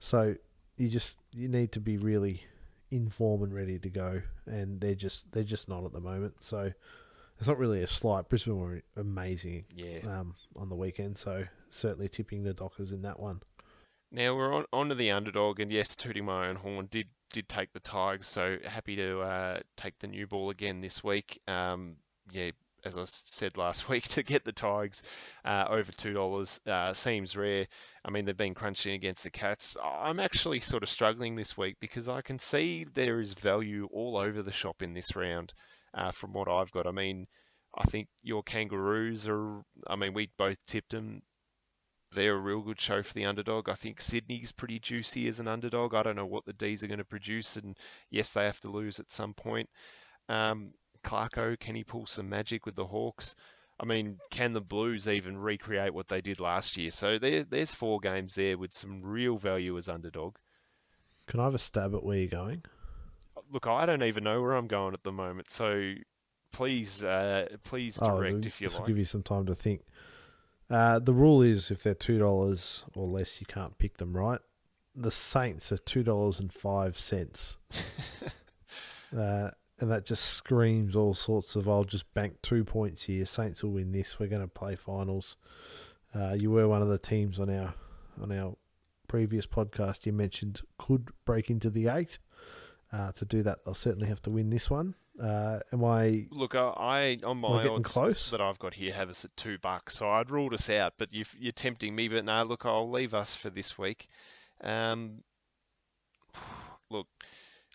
So 0.00 0.34
you 0.78 0.88
just 0.88 1.18
you 1.34 1.48
need 1.48 1.72
to 1.72 1.80
be 1.80 1.96
really 1.98 2.42
in 2.90 3.10
form 3.10 3.42
and 3.42 3.54
ready 3.54 3.78
to 3.78 3.90
go, 3.90 4.22
and 4.46 4.80
they're 4.80 4.94
just 4.94 5.32
they're 5.32 5.42
just 5.44 5.68
not 5.68 5.84
at 5.84 5.92
the 5.92 6.00
moment. 6.00 6.42
So 6.42 6.72
it's 7.38 7.48
not 7.48 7.58
really 7.58 7.82
a 7.82 7.86
slight. 7.86 8.28
Brisbane 8.28 8.58
were 8.58 8.82
amazing 8.96 9.66
Yeah. 9.74 9.98
um, 10.06 10.34
on 10.56 10.68
the 10.68 10.74
weekend, 10.76 11.18
so 11.18 11.44
certainly 11.70 12.08
tipping 12.08 12.42
the 12.44 12.54
Dockers 12.54 12.92
in 12.92 13.02
that 13.02 13.20
one. 13.20 13.40
Now 14.10 14.34
we're 14.34 14.54
on 14.54 14.64
onto 14.72 14.94
the 14.94 15.10
underdog, 15.10 15.60
and 15.60 15.70
yes, 15.70 15.94
tooting 15.94 16.24
my 16.24 16.48
own 16.48 16.56
horn 16.56 16.86
did 16.90 17.08
did 17.30 17.48
take 17.48 17.72
the 17.74 17.80
Tigers. 17.80 18.26
So 18.26 18.56
happy 18.64 18.96
to 18.96 19.20
uh, 19.20 19.60
take 19.76 19.98
the 19.98 20.06
new 20.06 20.26
ball 20.26 20.48
again 20.50 20.80
this 20.80 21.04
week. 21.04 21.40
Um, 21.46 21.96
yeah, 22.30 22.52
as 22.84 22.96
I 22.96 23.04
said 23.04 23.56
last 23.56 23.88
week, 23.88 24.04
to 24.08 24.22
get 24.22 24.44
the 24.44 24.52
Tigers 24.52 25.02
uh, 25.44 25.66
over 25.68 25.92
two 25.92 26.12
dollars 26.12 26.60
uh, 26.66 26.92
seems 26.92 27.36
rare. 27.36 27.66
I 28.04 28.10
mean, 28.10 28.24
they've 28.24 28.36
been 28.36 28.54
crunching 28.54 28.94
against 28.94 29.24
the 29.24 29.30
Cats. 29.30 29.76
I'm 29.82 30.20
actually 30.20 30.60
sort 30.60 30.82
of 30.82 30.88
struggling 30.88 31.34
this 31.34 31.56
week 31.56 31.76
because 31.80 32.08
I 32.08 32.20
can 32.20 32.38
see 32.38 32.86
there 32.94 33.20
is 33.20 33.34
value 33.34 33.88
all 33.92 34.16
over 34.16 34.42
the 34.42 34.52
shop 34.52 34.82
in 34.82 34.94
this 34.94 35.14
round. 35.14 35.52
Uh, 35.94 36.10
from 36.10 36.34
what 36.34 36.48
I've 36.48 36.70
got, 36.70 36.86
I 36.86 36.90
mean, 36.90 37.26
I 37.76 37.84
think 37.84 38.08
your 38.22 38.42
Kangaroos 38.42 39.26
are. 39.26 39.62
I 39.86 39.96
mean, 39.96 40.12
we 40.12 40.30
both 40.36 40.58
tipped 40.66 40.90
them 40.92 41.22
they're 42.12 42.34
a 42.34 42.38
real 42.38 42.62
good 42.62 42.80
show 42.80 43.02
for 43.02 43.12
the 43.12 43.24
underdog. 43.24 43.68
I 43.68 43.74
think 43.74 44.00
Sydney's 44.00 44.52
pretty 44.52 44.78
juicy 44.78 45.28
as 45.28 45.40
an 45.40 45.48
underdog. 45.48 45.94
I 45.94 46.02
don't 46.02 46.16
know 46.16 46.26
what 46.26 46.46
the 46.46 46.52
D's 46.52 46.82
are 46.82 46.88
going 46.88 46.98
to 46.98 47.04
produce, 47.04 47.56
and 47.56 47.76
yes, 48.10 48.32
they 48.32 48.44
have 48.44 48.60
to 48.60 48.70
lose 48.70 48.98
at 48.98 49.10
some 49.10 49.34
point. 49.34 49.68
Um, 50.28 50.72
Clarko, 51.02 51.58
can 51.58 51.74
he 51.74 51.84
pull 51.84 52.06
some 52.06 52.28
magic 52.28 52.66
with 52.66 52.74
the 52.76 52.86
Hawks? 52.86 53.34
I 53.80 53.84
mean, 53.84 54.18
can 54.30 54.52
the 54.54 54.60
Blues 54.60 55.06
even 55.08 55.38
recreate 55.38 55.94
what 55.94 56.08
they 56.08 56.20
did 56.20 56.40
last 56.40 56.76
year? 56.76 56.90
So 56.90 57.18
there, 57.18 57.44
there's 57.44 57.74
four 57.74 58.00
games 58.00 58.34
there 58.34 58.58
with 58.58 58.72
some 58.72 59.02
real 59.02 59.36
value 59.38 59.76
as 59.76 59.88
underdog. 59.88 60.36
Can 61.26 61.38
I 61.40 61.44
have 61.44 61.54
a 61.54 61.58
stab 61.58 61.94
at 61.94 62.02
where 62.02 62.18
you're 62.18 62.26
going? 62.28 62.64
Look, 63.52 63.66
I 63.66 63.86
don't 63.86 64.02
even 64.02 64.24
know 64.24 64.42
where 64.42 64.52
I'm 64.54 64.66
going 64.66 64.94
at 64.94 65.04
the 65.04 65.12
moment, 65.12 65.50
so 65.50 65.92
please, 66.52 67.04
uh, 67.04 67.46
please 67.62 67.96
direct 67.98 68.46
if 68.46 68.60
you 68.60 68.66
Oh, 68.66 68.68
this 68.68 68.74
will 68.74 68.80
like. 68.80 68.88
give 68.88 68.98
you 68.98 69.04
some 69.04 69.22
time 69.22 69.46
to 69.46 69.54
think. 69.54 69.82
Uh, 70.68 70.98
the 70.98 71.14
rule 71.14 71.40
is 71.40 71.70
if 71.70 71.82
they're 71.82 71.94
two 71.94 72.18
dollars 72.18 72.84
or 72.94 73.06
less, 73.06 73.40
you 73.40 73.46
can't 73.46 73.78
pick 73.78 73.98
them 73.98 74.16
right. 74.16 74.40
The 74.94 75.10
Saints 75.10 75.70
are 75.70 75.78
two 75.78 76.02
dollars 76.02 76.40
and 76.40 76.52
five 76.52 76.98
cents, 76.98 77.56
uh, 79.16 79.50
and 79.80 79.90
that 79.90 80.04
just 80.04 80.24
screams 80.24 80.96
all 80.96 81.14
sorts 81.14 81.56
of. 81.56 81.68
I'll 81.68 81.84
just 81.84 82.12
bank 82.14 82.36
two 82.42 82.64
points 82.64 83.04
here. 83.04 83.24
Saints 83.26 83.62
will 83.62 83.72
win 83.72 83.92
this. 83.92 84.18
We're 84.18 84.28
going 84.28 84.42
to 84.42 84.48
play 84.48 84.74
finals. 84.74 85.36
Uh, 86.14 86.36
you 86.38 86.50
were 86.50 86.68
one 86.68 86.82
of 86.82 86.88
the 86.88 86.98
teams 86.98 87.38
on 87.38 87.50
our 87.50 87.74
on 88.20 88.32
our 88.32 88.56
previous 89.06 89.46
podcast. 89.46 90.06
You 90.06 90.12
mentioned 90.12 90.62
could 90.78 91.08
break 91.24 91.50
into 91.50 91.70
the 91.70 91.88
eight. 91.88 92.18
Uh, 92.92 93.12
to 93.12 93.24
do 93.24 93.42
that, 93.42 93.64
they'll 93.64 93.74
certainly 93.74 94.08
have 94.08 94.22
to 94.22 94.30
win 94.30 94.50
this 94.50 94.70
one. 94.70 94.94
Uh, 95.22 95.58
am 95.72 95.84
I 95.84 96.26
Look, 96.30 96.54
I, 96.54 97.18
on 97.24 97.38
my 97.38 97.62
getting 97.62 97.78
odds 97.78 97.92
close. 97.92 98.30
that 98.30 98.40
I've 98.40 98.58
got 98.58 98.74
here 98.74 98.92
have 98.92 99.10
us 99.10 99.24
at 99.24 99.36
two 99.36 99.58
bucks, 99.58 99.96
so 99.96 100.08
I'd 100.08 100.30
ruled 100.30 100.54
us 100.54 100.70
out. 100.70 100.94
But 100.96 101.12
you 101.12 101.24
you're 101.38 101.52
tempting 101.52 101.94
me. 101.94 102.08
But 102.08 102.24
no, 102.24 102.42
look, 102.44 102.64
I'll 102.64 102.88
leave 102.88 103.14
us 103.14 103.34
for 103.34 103.50
this 103.50 103.76
week. 103.76 104.06
Um, 104.62 105.24
look, 106.90 107.08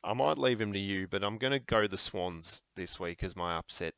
I 0.04 0.14
might 0.14 0.38
leave 0.38 0.60
him 0.60 0.74
to 0.74 0.80
you, 0.80 1.08
but 1.08 1.26
I'm 1.26 1.38
going 1.38 1.54
to 1.54 1.60
go 1.60 1.88
the 1.88 1.98
Swans 1.98 2.64
this 2.76 3.00
week 3.00 3.24
as 3.24 3.36
my 3.36 3.56
upset. 3.56 3.94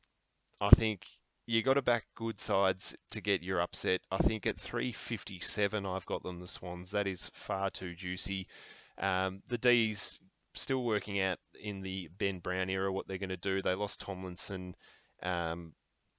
I 0.60 0.70
think 0.70 1.06
you 1.46 1.62
got 1.62 1.74
to 1.74 1.82
back 1.82 2.06
good 2.14 2.40
sides 2.40 2.96
to 3.10 3.20
get 3.20 3.42
your 3.42 3.60
upset. 3.60 4.02
I 4.10 4.18
think 4.18 4.46
at 4.46 4.58
357, 4.58 5.86
I've 5.86 6.06
got 6.06 6.22
them 6.22 6.40
the 6.40 6.46
Swans. 6.46 6.92
That 6.92 7.06
is 7.06 7.30
far 7.32 7.70
too 7.70 7.94
juicy. 7.94 8.46
Um, 8.98 9.42
the 9.48 9.58
D's 9.58 10.20
still 10.54 10.84
working 10.84 11.20
out 11.20 11.38
in 11.60 11.82
the 11.82 12.08
Ben 12.16 12.38
Brown 12.38 12.70
era 12.70 12.92
what 12.92 13.08
they're 13.08 13.18
going 13.18 13.28
to 13.28 13.36
do. 13.36 13.60
They 13.60 13.74
lost 13.74 14.00
Tomlinson. 14.00 14.74
Um, 15.22 15.74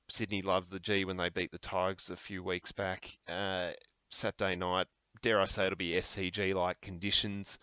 Sydney 0.10 0.42
loved 0.42 0.72
the 0.72 0.80
G 0.80 1.06
when 1.06 1.18
they 1.18 1.30
beat 1.30 1.52
the 1.52 1.58
Tigers 1.58 2.10
a 2.10 2.16
few 2.16 2.44
weeks 2.44 2.72
back. 2.72 3.18
Uh, 3.28 3.72
Saturday 4.10 4.56
night, 4.56 4.88
dare 5.22 5.42
I 5.42 5.46
say 5.46 5.66
it'll 5.66 5.76
be 5.76 5.94
SCG 5.94 6.54
like 6.54 6.82
conditions. 6.82 7.58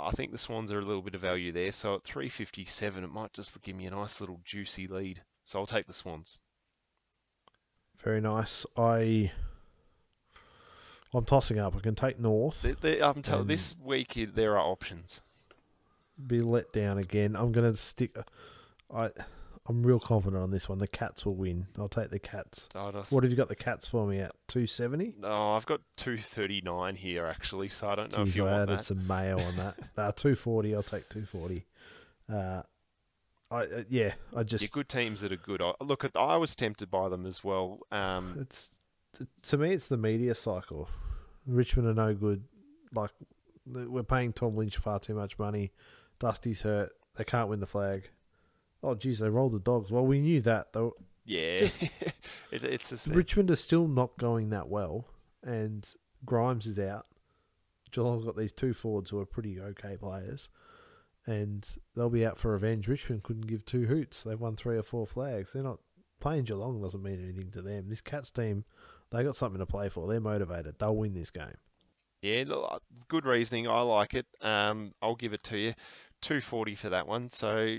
I 0.00 0.10
think 0.10 0.32
the 0.32 0.38
Swans 0.38 0.72
are 0.72 0.78
a 0.78 0.84
little 0.84 1.02
bit 1.02 1.14
of 1.14 1.20
value 1.20 1.52
there. 1.52 1.72
So 1.72 1.96
at 1.96 2.04
357, 2.04 3.04
it 3.04 3.10
might 3.12 3.32
just 3.32 3.60
give 3.62 3.76
me 3.76 3.86
a 3.86 3.90
nice 3.90 4.20
little 4.20 4.40
juicy 4.44 4.86
lead. 4.86 5.22
So 5.44 5.60
I'll 5.60 5.66
take 5.66 5.86
the 5.86 5.92
Swans. 5.92 6.38
Very 8.02 8.20
nice. 8.20 8.64
I 8.76 9.32
I'm 11.14 11.24
tossing 11.24 11.58
up. 11.58 11.74
I 11.74 11.80
can 11.80 11.94
take 11.94 12.20
North. 12.20 12.62
They, 12.62 12.72
they, 12.72 13.02
I'm 13.02 13.22
telling 13.22 13.46
this 13.46 13.76
week 13.82 14.14
there 14.34 14.58
are 14.58 14.70
options. 14.70 15.22
Be 16.24 16.42
let 16.42 16.72
down 16.72 16.98
again. 16.98 17.34
I'm 17.34 17.52
gonna 17.52 17.74
stick. 17.74 18.16
I 18.92 19.10
I'm 19.68 19.82
real 19.82 20.00
confident 20.00 20.42
on 20.42 20.50
this 20.50 20.68
one. 20.68 20.78
The 20.78 20.88
Cats 20.88 21.26
will 21.26 21.34
win. 21.34 21.66
I'll 21.78 21.88
take 21.88 22.10
the 22.10 22.18
Cats. 22.18 22.68
Just, 22.72 23.12
What 23.12 23.22
have 23.22 23.30
you 23.30 23.36
got 23.36 23.48
the 23.48 23.54
Cats 23.56 23.86
for 23.86 24.06
me 24.06 24.18
at? 24.18 24.32
Two 24.46 24.66
seventy. 24.66 25.14
no, 25.18 25.52
I've 25.52 25.66
got 25.66 25.80
239 25.96 26.96
here 26.96 27.26
actually, 27.26 27.68
so 27.68 27.88
I 27.88 27.94
don't 27.94 28.16
know 28.16 28.22
if 28.22 28.34
you 28.34 28.46
I 28.46 28.50
want 28.52 28.62
added 28.62 28.78
that. 28.78 28.84
some 28.84 29.06
mayo 29.06 29.38
on 29.38 29.56
that. 29.56 29.74
uh, 29.98 30.12
two 30.12 30.34
forty. 30.36 30.74
I'll 30.74 30.82
take 30.82 31.08
two 31.10 31.26
forty. 31.26 31.66
Uh, 32.32 32.62
I 33.50 33.56
uh, 33.60 33.82
yeah. 33.88 34.14
I 34.34 34.42
just 34.42 34.62
Your 34.62 34.70
good 34.72 34.88
teams 34.88 35.20
that 35.20 35.32
are 35.32 35.36
good. 35.36 35.60
I, 35.60 35.72
look, 35.80 36.04
at, 36.04 36.12
I 36.16 36.36
was 36.36 36.54
tempted 36.56 36.90
by 36.90 37.08
them 37.08 37.26
as 37.26 37.44
well. 37.44 37.80
Um, 37.92 38.36
it's 38.40 38.70
to 39.42 39.58
me 39.58 39.72
it's 39.72 39.88
the 39.88 39.98
media 39.98 40.34
cycle. 40.34 40.88
Richmond 41.46 41.88
are 41.88 41.94
no 41.94 42.14
good. 42.14 42.44
Like 42.94 43.10
we're 43.66 44.02
paying 44.02 44.32
Tom 44.32 44.56
Lynch 44.56 44.76
far 44.78 44.98
too 44.98 45.14
much 45.14 45.38
money. 45.38 45.72
Dusty's 46.18 46.62
hurt. 46.62 46.92
They 47.16 47.24
can't 47.24 47.48
win 47.48 47.60
the 47.60 47.66
flag. 47.66 48.08
Oh, 48.82 48.94
geez, 48.94 49.18
they 49.18 49.28
rolled 49.28 49.52
the 49.52 49.58
dogs. 49.58 49.90
Well, 49.90 50.06
we 50.06 50.20
knew 50.20 50.40
that. 50.42 50.72
Though 50.72 50.94
yeah, 51.24 51.58
just- 51.58 51.82
it, 52.50 52.64
it's. 52.64 53.08
Richmond 53.08 53.50
are 53.50 53.56
still 53.56 53.88
not 53.88 54.16
going 54.18 54.50
that 54.50 54.68
well, 54.68 55.06
and 55.42 55.88
Grimes 56.24 56.66
is 56.66 56.78
out. 56.78 57.06
Geelong 57.90 58.24
got 58.24 58.36
these 58.36 58.52
two 58.52 58.74
forwards 58.74 59.10
who 59.10 59.18
are 59.18 59.26
pretty 59.26 59.60
okay 59.60 59.96
players, 59.96 60.48
and 61.26 61.68
they'll 61.96 62.10
be 62.10 62.24
out 62.26 62.38
for 62.38 62.52
revenge. 62.52 62.88
Richmond 62.88 63.22
couldn't 63.22 63.46
give 63.46 63.64
two 63.64 63.86
hoots. 63.86 64.22
They've 64.22 64.38
won 64.38 64.56
three 64.56 64.76
or 64.76 64.82
four 64.82 65.06
flags. 65.06 65.52
They're 65.52 65.62
not 65.62 65.80
playing 66.20 66.44
Geelong 66.44 66.80
doesn't 66.80 67.02
mean 67.02 67.22
anything 67.22 67.50
to 67.52 67.62
them. 67.62 67.88
This 67.88 68.00
Cats 68.00 68.30
team, 68.30 68.64
they 69.10 69.22
got 69.22 69.36
something 69.36 69.58
to 69.58 69.66
play 69.66 69.88
for. 69.88 70.06
They're 70.06 70.20
motivated. 70.20 70.76
They'll 70.78 70.96
win 70.96 71.14
this 71.14 71.30
game. 71.30 71.56
Yeah, 72.22 72.44
uh, 72.50 72.78
good 73.06 73.24
reasoning. 73.24 73.68
I 73.68 73.80
like 73.82 74.14
it. 74.14 74.26
Um, 74.40 74.92
I'll 75.00 75.14
give 75.14 75.32
it 75.32 75.44
to 75.44 75.58
you. 75.58 75.74
240 76.22 76.74
for 76.74 76.88
that 76.90 77.06
one. 77.06 77.30
So, 77.30 77.78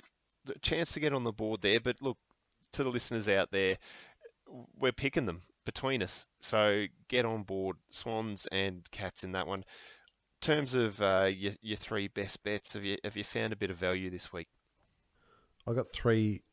chance 0.62 0.94
to 0.94 1.00
get 1.00 1.14
on 1.14 1.24
the 1.24 1.32
board 1.32 1.62
there. 1.62 1.80
But 1.80 2.02
look, 2.02 2.18
to 2.74 2.84
the 2.84 2.90
listeners 2.90 3.28
out 3.30 3.52
there, 3.52 3.78
we're 4.78 4.92
picking 4.92 5.26
them 5.26 5.44
between 5.66 6.02
us. 6.02 6.26
So, 6.40 6.86
get 7.08 7.26
on 7.26 7.44
board 7.44 7.78
Swans 7.90 8.48
and 8.52 8.90
Cats 8.92 9.24
in 9.24 9.32
that 9.34 9.48
one. 9.48 9.60
In 9.60 9.66
terms 10.42 10.74
of 10.74 11.02
uh, 11.02 11.30
your, 11.32 11.54
your 11.62 11.78
three 11.78 12.08
best 12.08 12.44
bets, 12.44 12.74
have 12.74 12.84
you, 12.84 12.98
have 13.04 13.18
you 13.18 13.24
found 13.24 13.54
a 13.54 13.58
bit 13.58 13.70
of 13.70 13.76
value 13.78 14.10
this 14.10 14.32
week? 14.34 14.48
I 15.68 15.74
got 15.74 15.92
three. 15.92 16.44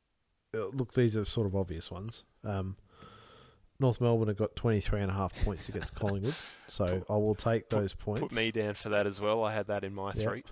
Uh, 0.54 0.66
look, 0.72 0.94
these 0.94 1.16
are 1.16 1.24
sort 1.24 1.46
of 1.46 1.54
obvious 1.54 1.90
ones. 1.90 2.24
Um, 2.44 2.76
North 3.78 4.00
Melbourne 4.00 4.28
have 4.28 4.36
got 4.38 4.56
23 4.56 5.02
and 5.02 5.10
a 5.10 5.14
half 5.14 5.44
points 5.44 5.68
against 5.68 5.94
Collingwood, 5.96 6.34
so 6.66 7.04
I 7.08 7.12
will 7.12 7.34
take 7.34 7.68
those 7.68 7.94
points. 7.94 8.20
Put 8.20 8.34
me 8.34 8.50
down 8.50 8.74
for 8.74 8.88
that 8.88 9.06
as 9.06 9.20
well. 9.20 9.44
I 9.44 9.52
had 9.52 9.66
that 9.68 9.84
in 9.84 9.94
my 9.94 10.12
Yep. 10.14 10.16
three. 10.16 10.44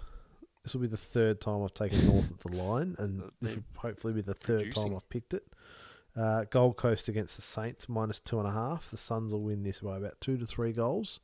This 0.65 0.75
will 0.75 0.81
be 0.81 0.87
the 0.89 0.97
third 0.97 1.41
time 1.41 1.63
I've 1.63 1.75
taken 1.75 2.05
North 2.07 2.31
at 2.33 2.41
the 2.41 2.57
line, 2.57 2.97
and 2.99 3.23
Uh, 3.23 3.27
this 3.41 3.55
will 3.57 3.65
hopefully 3.77 4.15
be 4.15 4.23
the 4.23 4.35
third 4.35 4.63
producing. 4.63 4.83
time 4.89 4.97
I've 4.97 5.09
picked 5.09 5.35
it. 5.35 5.47
Uh, 6.17 6.45
Gold 6.45 6.77
Coast 6.77 7.07
against 7.09 7.37
the 7.37 7.43
Saints 7.43 7.89
minus 7.89 8.19
two 8.21 8.39
and 8.39 8.49
a 8.49 8.53
half. 8.53 8.91
The 8.91 8.97
Suns 8.97 9.33
will 9.33 9.43
win 9.43 9.63
this 9.63 9.81
by 9.81 9.97
about 9.99 10.21
two 10.21 10.37
to 10.39 10.47
three 10.47 10.73
goals. 10.73 11.21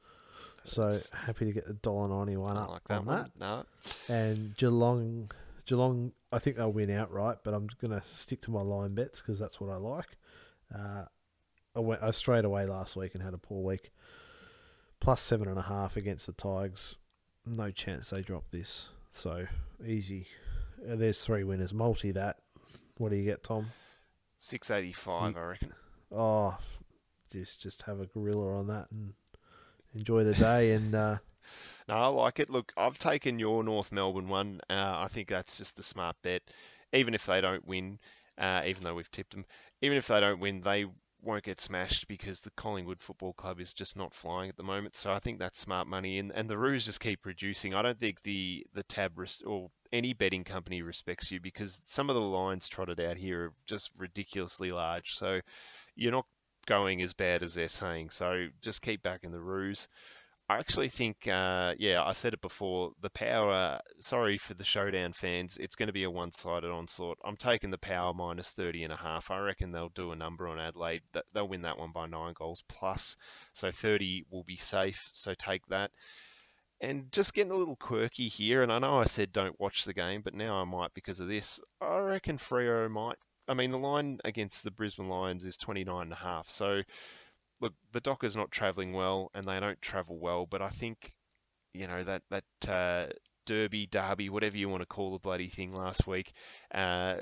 So 0.64 0.82
That's- 0.82 1.10
happy 1.10 1.46
to 1.46 1.52
get 1.52 1.64
the 1.66 1.72
dollar 1.74 2.08
ninety 2.08 2.36
one 2.36 2.56
up 2.58 2.68
like 2.68 2.84
that 2.88 2.98
on 2.98 3.06
one. 3.06 3.32
that. 3.38 3.38
No. 3.38 4.14
And 4.14 4.54
Geelong, 4.56 5.30
Geelong, 5.64 6.12
I 6.32 6.38
think 6.38 6.56
they'll 6.58 6.72
win 6.72 6.90
outright, 6.90 7.38
but 7.42 7.54
I'm 7.54 7.68
going 7.80 7.92
to 7.98 8.02
stick 8.14 8.42
to 8.42 8.50
my 8.50 8.60
line 8.60 8.94
bets 8.94 9.22
because 9.22 9.38
that's 9.38 9.58
what 9.60 9.70
I 9.70 9.76
like. 9.76 10.18
Uh, 10.74 11.06
I 11.74 11.80
went 11.80 12.02
I 12.02 12.10
straight 12.10 12.44
away 12.44 12.66
last 12.66 12.94
week 12.94 13.14
and 13.14 13.22
had 13.22 13.32
a 13.32 13.38
poor 13.38 13.62
week. 13.62 13.90
Plus 15.00 15.22
seven 15.22 15.48
and 15.48 15.58
a 15.58 15.62
half 15.62 15.96
against 15.96 16.26
the 16.26 16.32
Tigers. 16.32 16.96
No 17.46 17.70
chance 17.70 18.10
they 18.10 18.20
drop 18.20 18.50
this. 18.50 18.88
So 19.20 19.46
easy. 19.86 20.28
Uh, 20.82 20.96
there's 20.96 21.22
three 21.22 21.44
winners. 21.44 21.74
Multi 21.74 22.10
that. 22.12 22.38
What 22.96 23.10
do 23.10 23.16
you 23.16 23.24
get, 23.24 23.44
Tom? 23.44 23.66
685, 24.38 25.36
I 25.36 25.46
reckon. 25.46 25.72
Oh, 26.10 26.56
just 27.30 27.60
just 27.60 27.82
have 27.82 28.00
a 28.00 28.06
gorilla 28.06 28.56
on 28.56 28.68
that 28.68 28.90
and 28.90 29.12
enjoy 29.94 30.24
the 30.24 30.32
day. 30.32 30.72
and 30.72 30.94
uh, 30.94 31.18
No, 31.88 31.96
I 31.96 32.06
like 32.06 32.40
it. 32.40 32.48
Look, 32.48 32.72
I've 32.78 32.98
taken 32.98 33.38
your 33.38 33.62
North 33.62 33.92
Melbourne 33.92 34.30
one. 34.30 34.62
Uh, 34.70 34.94
I 35.04 35.08
think 35.08 35.28
that's 35.28 35.58
just 35.58 35.76
the 35.76 35.82
smart 35.82 36.16
bet. 36.22 36.40
Even 36.94 37.12
if 37.12 37.26
they 37.26 37.42
don't 37.42 37.66
win, 37.68 37.98
uh, 38.38 38.62
even 38.64 38.84
though 38.84 38.94
we've 38.94 39.10
tipped 39.10 39.32
them, 39.34 39.44
even 39.82 39.98
if 39.98 40.06
they 40.06 40.20
don't 40.20 40.40
win, 40.40 40.62
they 40.62 40.86
won't 41.22 41.44
get 41.44 41.60
smashed 41.60 42.08
because 42.08 42.40
the 42.40 42.50
Collingwood 42.50 43.00
Football 43.00 43.32
Club 43.32 43.60
is 43.60 43.74
just 43.74 43.96
not 43.96 44.14
flying 44.14 44.48
at 44.48 44.56
the 44.56 44.62
moment. 44.62 44.96
So 44.96 45.12
I 45.12 45.18
think 45.18 45.38
that's 45.38 45.58
smart 45.58 45.86
money, 45.86 46.18
and 46.18 46.32
and 46.32 46.48
the 46.48 46.58
Roos 46.58 46.86
just 46.86 47.00
keep 47.00 47.26
reducing. 47.26 47.74
I 47.74 47.82
don't 47.82 47.98
think 47.98 48.22
the 48.22 48.66
the 48.72 48.82
tab 48.82 49.18
res- 49.18 49.42
or 49.46 49.70
any 49.92 50.12
betting 50.12 50.44
company 50.44 50.82
respects 50.82 51.30
you 51.30 51.40
because 51.40 51.80
some 51.84 52.08
of 52.08 52.14
the 52.14 52.20
lines 52.20 52.68
trotted 52.68 53.00
out 53.00 53.16
here 53.16 53.44
are 53.44 53.52
just 53.66 53.90
ridiculously 53.98 54.70
large. 54.70 55.14
So 55.14 55.40
you're 55.96 56.12
not 56.12 56.26
going 56.66 57.02
as 57.02 57.12
bad 57.12 57.42
as 57.42 57.54
they're 57.54 57.68
saying. 57.68 58.10
So 58.10 58.48
just 58.60 58.82
keep 58.82 59.02
backing 59.02 59.32
the 59.32 59.40
Roos. 59.40 59.88
I 60.50 60.58
actually 60.58 60.88
think, 60.88 61.28
uh, 61.28 61.74
yeah, 61.78 62.02
I 62.02 62.12
said 62.12 62.34
it 62.34 62.40
before. 62.40 62.90
The 63.00 63.08
power. 63.08 63.78
Sorry 64.00 64.36
for 64.36 64.52
the 64.52 64.64
showdown 64.64 65.12
fans. 65.12 65.56
It's 65.56 65.76
going 65.76 65.86
to 65.86 65.92
be 65.92 66.02
a 66.02 66.10
one-sided 66.10 66.68
onslaught. 66.68 67.18
I'm 67.24 67.36
taking 67.36 67.70
the 67.70 67.78
power 67.78 68.12
minus 68.12 68.50
30 68.50 68.82
and 68.82 68.92
a 68.92 68.96
half. 68.96 69.30
I 69.30 69.38
reckon 69.38 69.70
they'll 69.70 69.90
do 69.90 70.10
a 70.10 70.16
number 70.16 70.48
on 70.48 70.58
Adelaide. 70.58 71.02
They'll 71.32 71.46
win 71.46 71.62
that 71.62 71.78
one 71.78 71.92
by 71.92 72.08
nine 72.08 72.34
goals 72.36 72.64
plus. 72.68 73.16
So 73.52 73.70
30 73.70 74.24
will 74.28 74.42
be 74.42 74.56
safe. 74.56 75.08
So 75.12 75.34
take 75.34 75.68
that. 75.68 75.92
And 76.80 77.12
just 77.12 77.32
getting 77.32 77.52
a 77.52 77.56
little 77.56 77.76
quirky 77.76 78.26
here. 78.26 78.60
And 78.60 78.72
I 78.72 78.80
know 78.80 78.98
I 78.98 79.04
said 79.04 79.30
don't 79.30 79.60
watch 79.60 79.84
the 79.84 79.94
game, 79.94 80.20
but 80.20 80.34
now 80.34 80.56
I 80.56 80.64
might 80.64 80.94
because 80.94 81.20
of 81.20 81.28
this. 81.28 81.60
I 81.80 81.98
reckon 81.98 82.38
Freo 82.38 82.90
might. 82.90 83.18
I 83.46 83.54
mean, 83.54 83.70
the 83.70 83.78
line 83.78 84.18
against 84.24 84.64
the 84.64 84.72
Brisbane 84.72 85.08
Lions 85.08 85.44
is 85.44 85.56
29 85.56 86.02
and 86.02 86.12
a 86.12 86.16
half. 86.16 86.48
So 86.48 86.82
look, 87.60 87.74
the 87.92 88.00
Dockers 88.00 88.36
not 88.36 88.50
travelling 88.50 88.92
well, 88.92 89.30
and 89.34 89.46
they 89.46 89.60
don't 89.60 89.80
travel 89.80 90.18
well. 90.18 90.46
But 90.46 90.62
I 90.62 90.68
think, 90.68 91.12
you 91.74 91.86
know, 91.86 92.04
that 92.04 92.22
that 92.30 92.68
uh, 92.68 93.12
Derby, 93.46 93.86
Derby, 93.86 94.28
whatever 94.28 94.56
you 94.56 94.68
want 94.68 94.82
to 94.82 94.86
call 94.86 95.10
the 95.10 95.18
bloody 95.18 95.48
thing 95.48 95.72
last 95.72 96.06
week, 96.06 96.32
uh, 96.74 97.16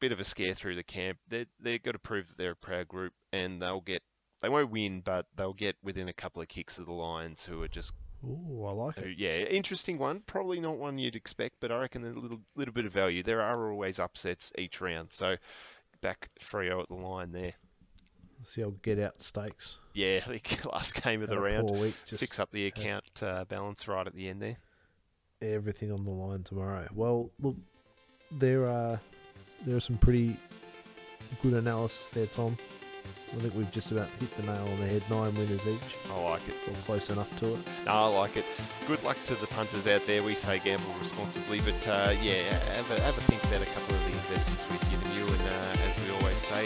bit 0.00 0.12
of 0.12 0.20
a 0.20 0.24
scare 0.24 0.54
through 0.54 0.76
the 0.76 0.82
camp. 0.82 1.18
They 1.28 1.46
they've 1.60 1.82
got 1.82 1.92
to 1.92 1.98
prove 1.98 2.28
that 2.28 2.38
they're 2.38 2.52
a 2.52 2.56
proud 2.56 2.88
group, 2.88 3.12
and 3.32 3.60
they'll 3.60 3.80
get. 3.80 4.02
They 4.42 4.48
won't 4.50 4.70
win, 4.70 5.00
but 5.00 5.26
they'll 5.34 5.54
get 5.54 5.76
within 5.82 6.08
a 6.08 6.12
couple 6.12 6.42
of 6.42 6.48
kicks 6.48 6.78
of 6.78 6.84
the 6.84 6.92
Lions, 6.92 7.46
who 7.46 7.62
are 7.62 7.68
just 7.68 7.94
Ooh, 8.24 8.64
I 8.66 8.72
like 8.72 8.98
it. 8.98 9.18
yeah, 9.18 9.30
interesting 9.44 9.98
one. 9.98 10.22
Probably 10.26 10.60
not 10.60 10.78
one 10.78 10.98
you'd 10.98 11.16
expect, 11.16 11.56
but 11.60 11.70
I 11.70 11.78
reckon 11.78 12.04
a 12.04 12.12
little 12.12 12.40
little 12.56 12.74
bit 12.74 12.86
of 12.86 12.92
value. 12.92 13.22
There 13.22 13.40
are 13.40 13.70
always 13.70 13.98
upsets 13.98 14.52
each 14.58 14.80
round, 14.80 15.12
so 15.12 15.36
back 16.00 16.30
Freo 16.40 16.82
at 16.82 16.88
the 16.88 16.94
line 16.94 17.32
there. 17.32 17.54
See, 18.46 18.62
I'll 18.62 18.70
get 18.70 18.98
out 18.98 19.20
stakes. 19.20 19.78
Yeah, 19.94 20.20
I 20.26 20.38
think 20.38 20.64
last 20.72 21.02
game 21.02 21.22
of 21.22 21.28
the 21.28 21.38
round. 21.38 21.70
Week, 21.70 21.94
fix 22.06 22.38
up 22.38 22.50
the 22.52 22.66
account 22.66 23.22
uh, 23.22 23.44
balance 23.44 23.86
right 23.88 24.06
at 24.06 24.14
the 24.14 24.28
end 24.28 24.42
there. 24.42 24.56
Everything 25.42 25.92
on 25.92 26.04
the 26.04 26.10
line 26.10 26.42
tomorrow. 26.42 26.86
Well, 26.94 27.30
look, 27.40 27.56
there 28.30 28.66
are 28.66 29.00
there 29.66 29.76
are 29.76 29.80
some 29.80 29.98
pretty 29.98 30.36
good 31.42 31.54
analysis 31.54 32.08
there, 32.10 32.26
Tom. 32.26 32.56
I 33.32 33.36
think 33.38 33.54
we've 33.54 33.70
just 33.72 33.90
about 33.90 34.08
hit 34.20 34.34
the 34.36 34.42
nail 34.44 34.62
on 34.62 34.80
the 34.80 34.86
head. 34.86 35.02
Nine 35.10 35.34
winners 35.34 35.66
each. 35.66 35.96
I 36.10 36.20
like 36.22 36.42
it. 36.48 36.54
Or 36.68 36.74
close 36.84 37.10
enough 37.10 37.34
to 37.40 37.54
it. 37.54 37.58
No, 37.84 37.92
I 37.92 38.06
like 38.06 38.36
it. 38.36 38.44
Good 38.86 39.02
luck 39.02 39.16
to 39.24 39.34
the 39.34 39.48
punters 39.48 39.88
out 39.88 40.06
there. 40.06 40.22
We 40.22 40.34
say 40.34 40.60
gamble 40.60 40.94
responsibly, 41.00 41.60
but 41.60 41.88
uh, 41.88 42.14
yeah, 42.22 42.42
have 42.76 42.90
a, 42.92 43.00
have 43.00 43.18
a 43.18 43.20
think 43.22 43.42
about 43.44 43.62
a 43.62 43.66
couple 43.66 43.96
of 43.96 44.04
the 44.04 44.12
investments 44.12 44.66
we've 44.70 44.90
given 44.90 45.10
you. 45.16 45.26
And 45.26 45.42
uh, 45.42 45.88
as 45.88 45.98
we 45.98 46.10
always 46.20 46.40
say, 46.40 46.64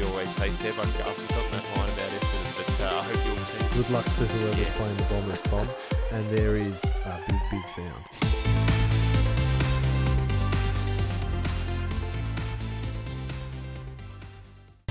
we 0.00 0.06
always 0.06 0.30
say, 0.30 0.50
Seb? 0.50 0.78
I've, 0.78 0.86
forgotten 0.86 1.26
that 1.52 1.76
line 1.76 1.90
about 1.90 2.10
Essendon, 2.10 2.56
but 2.56 2.80
uh, 2.80 2.86
I 2.86 3.02
hope 3.02 3.26
your 3.26 3.34
team. 3.44 3.82
Good 3.82 3.90
luck 3.90 4.04
to 4.04 4.26
whoever's 4.26 4.58
yeah. 4.58 4.76
playing 4.76 4.96
the 4.96 5.02
Bombers, 5.04 5.42
Tom. 5.42 5.68
And 6.12 6.30
there 6.30 6.56
is 6.56 6.82
a 6.84 7.20
big, 7.28 7.40
big 7.50 7.68
sound. 7.68 8.29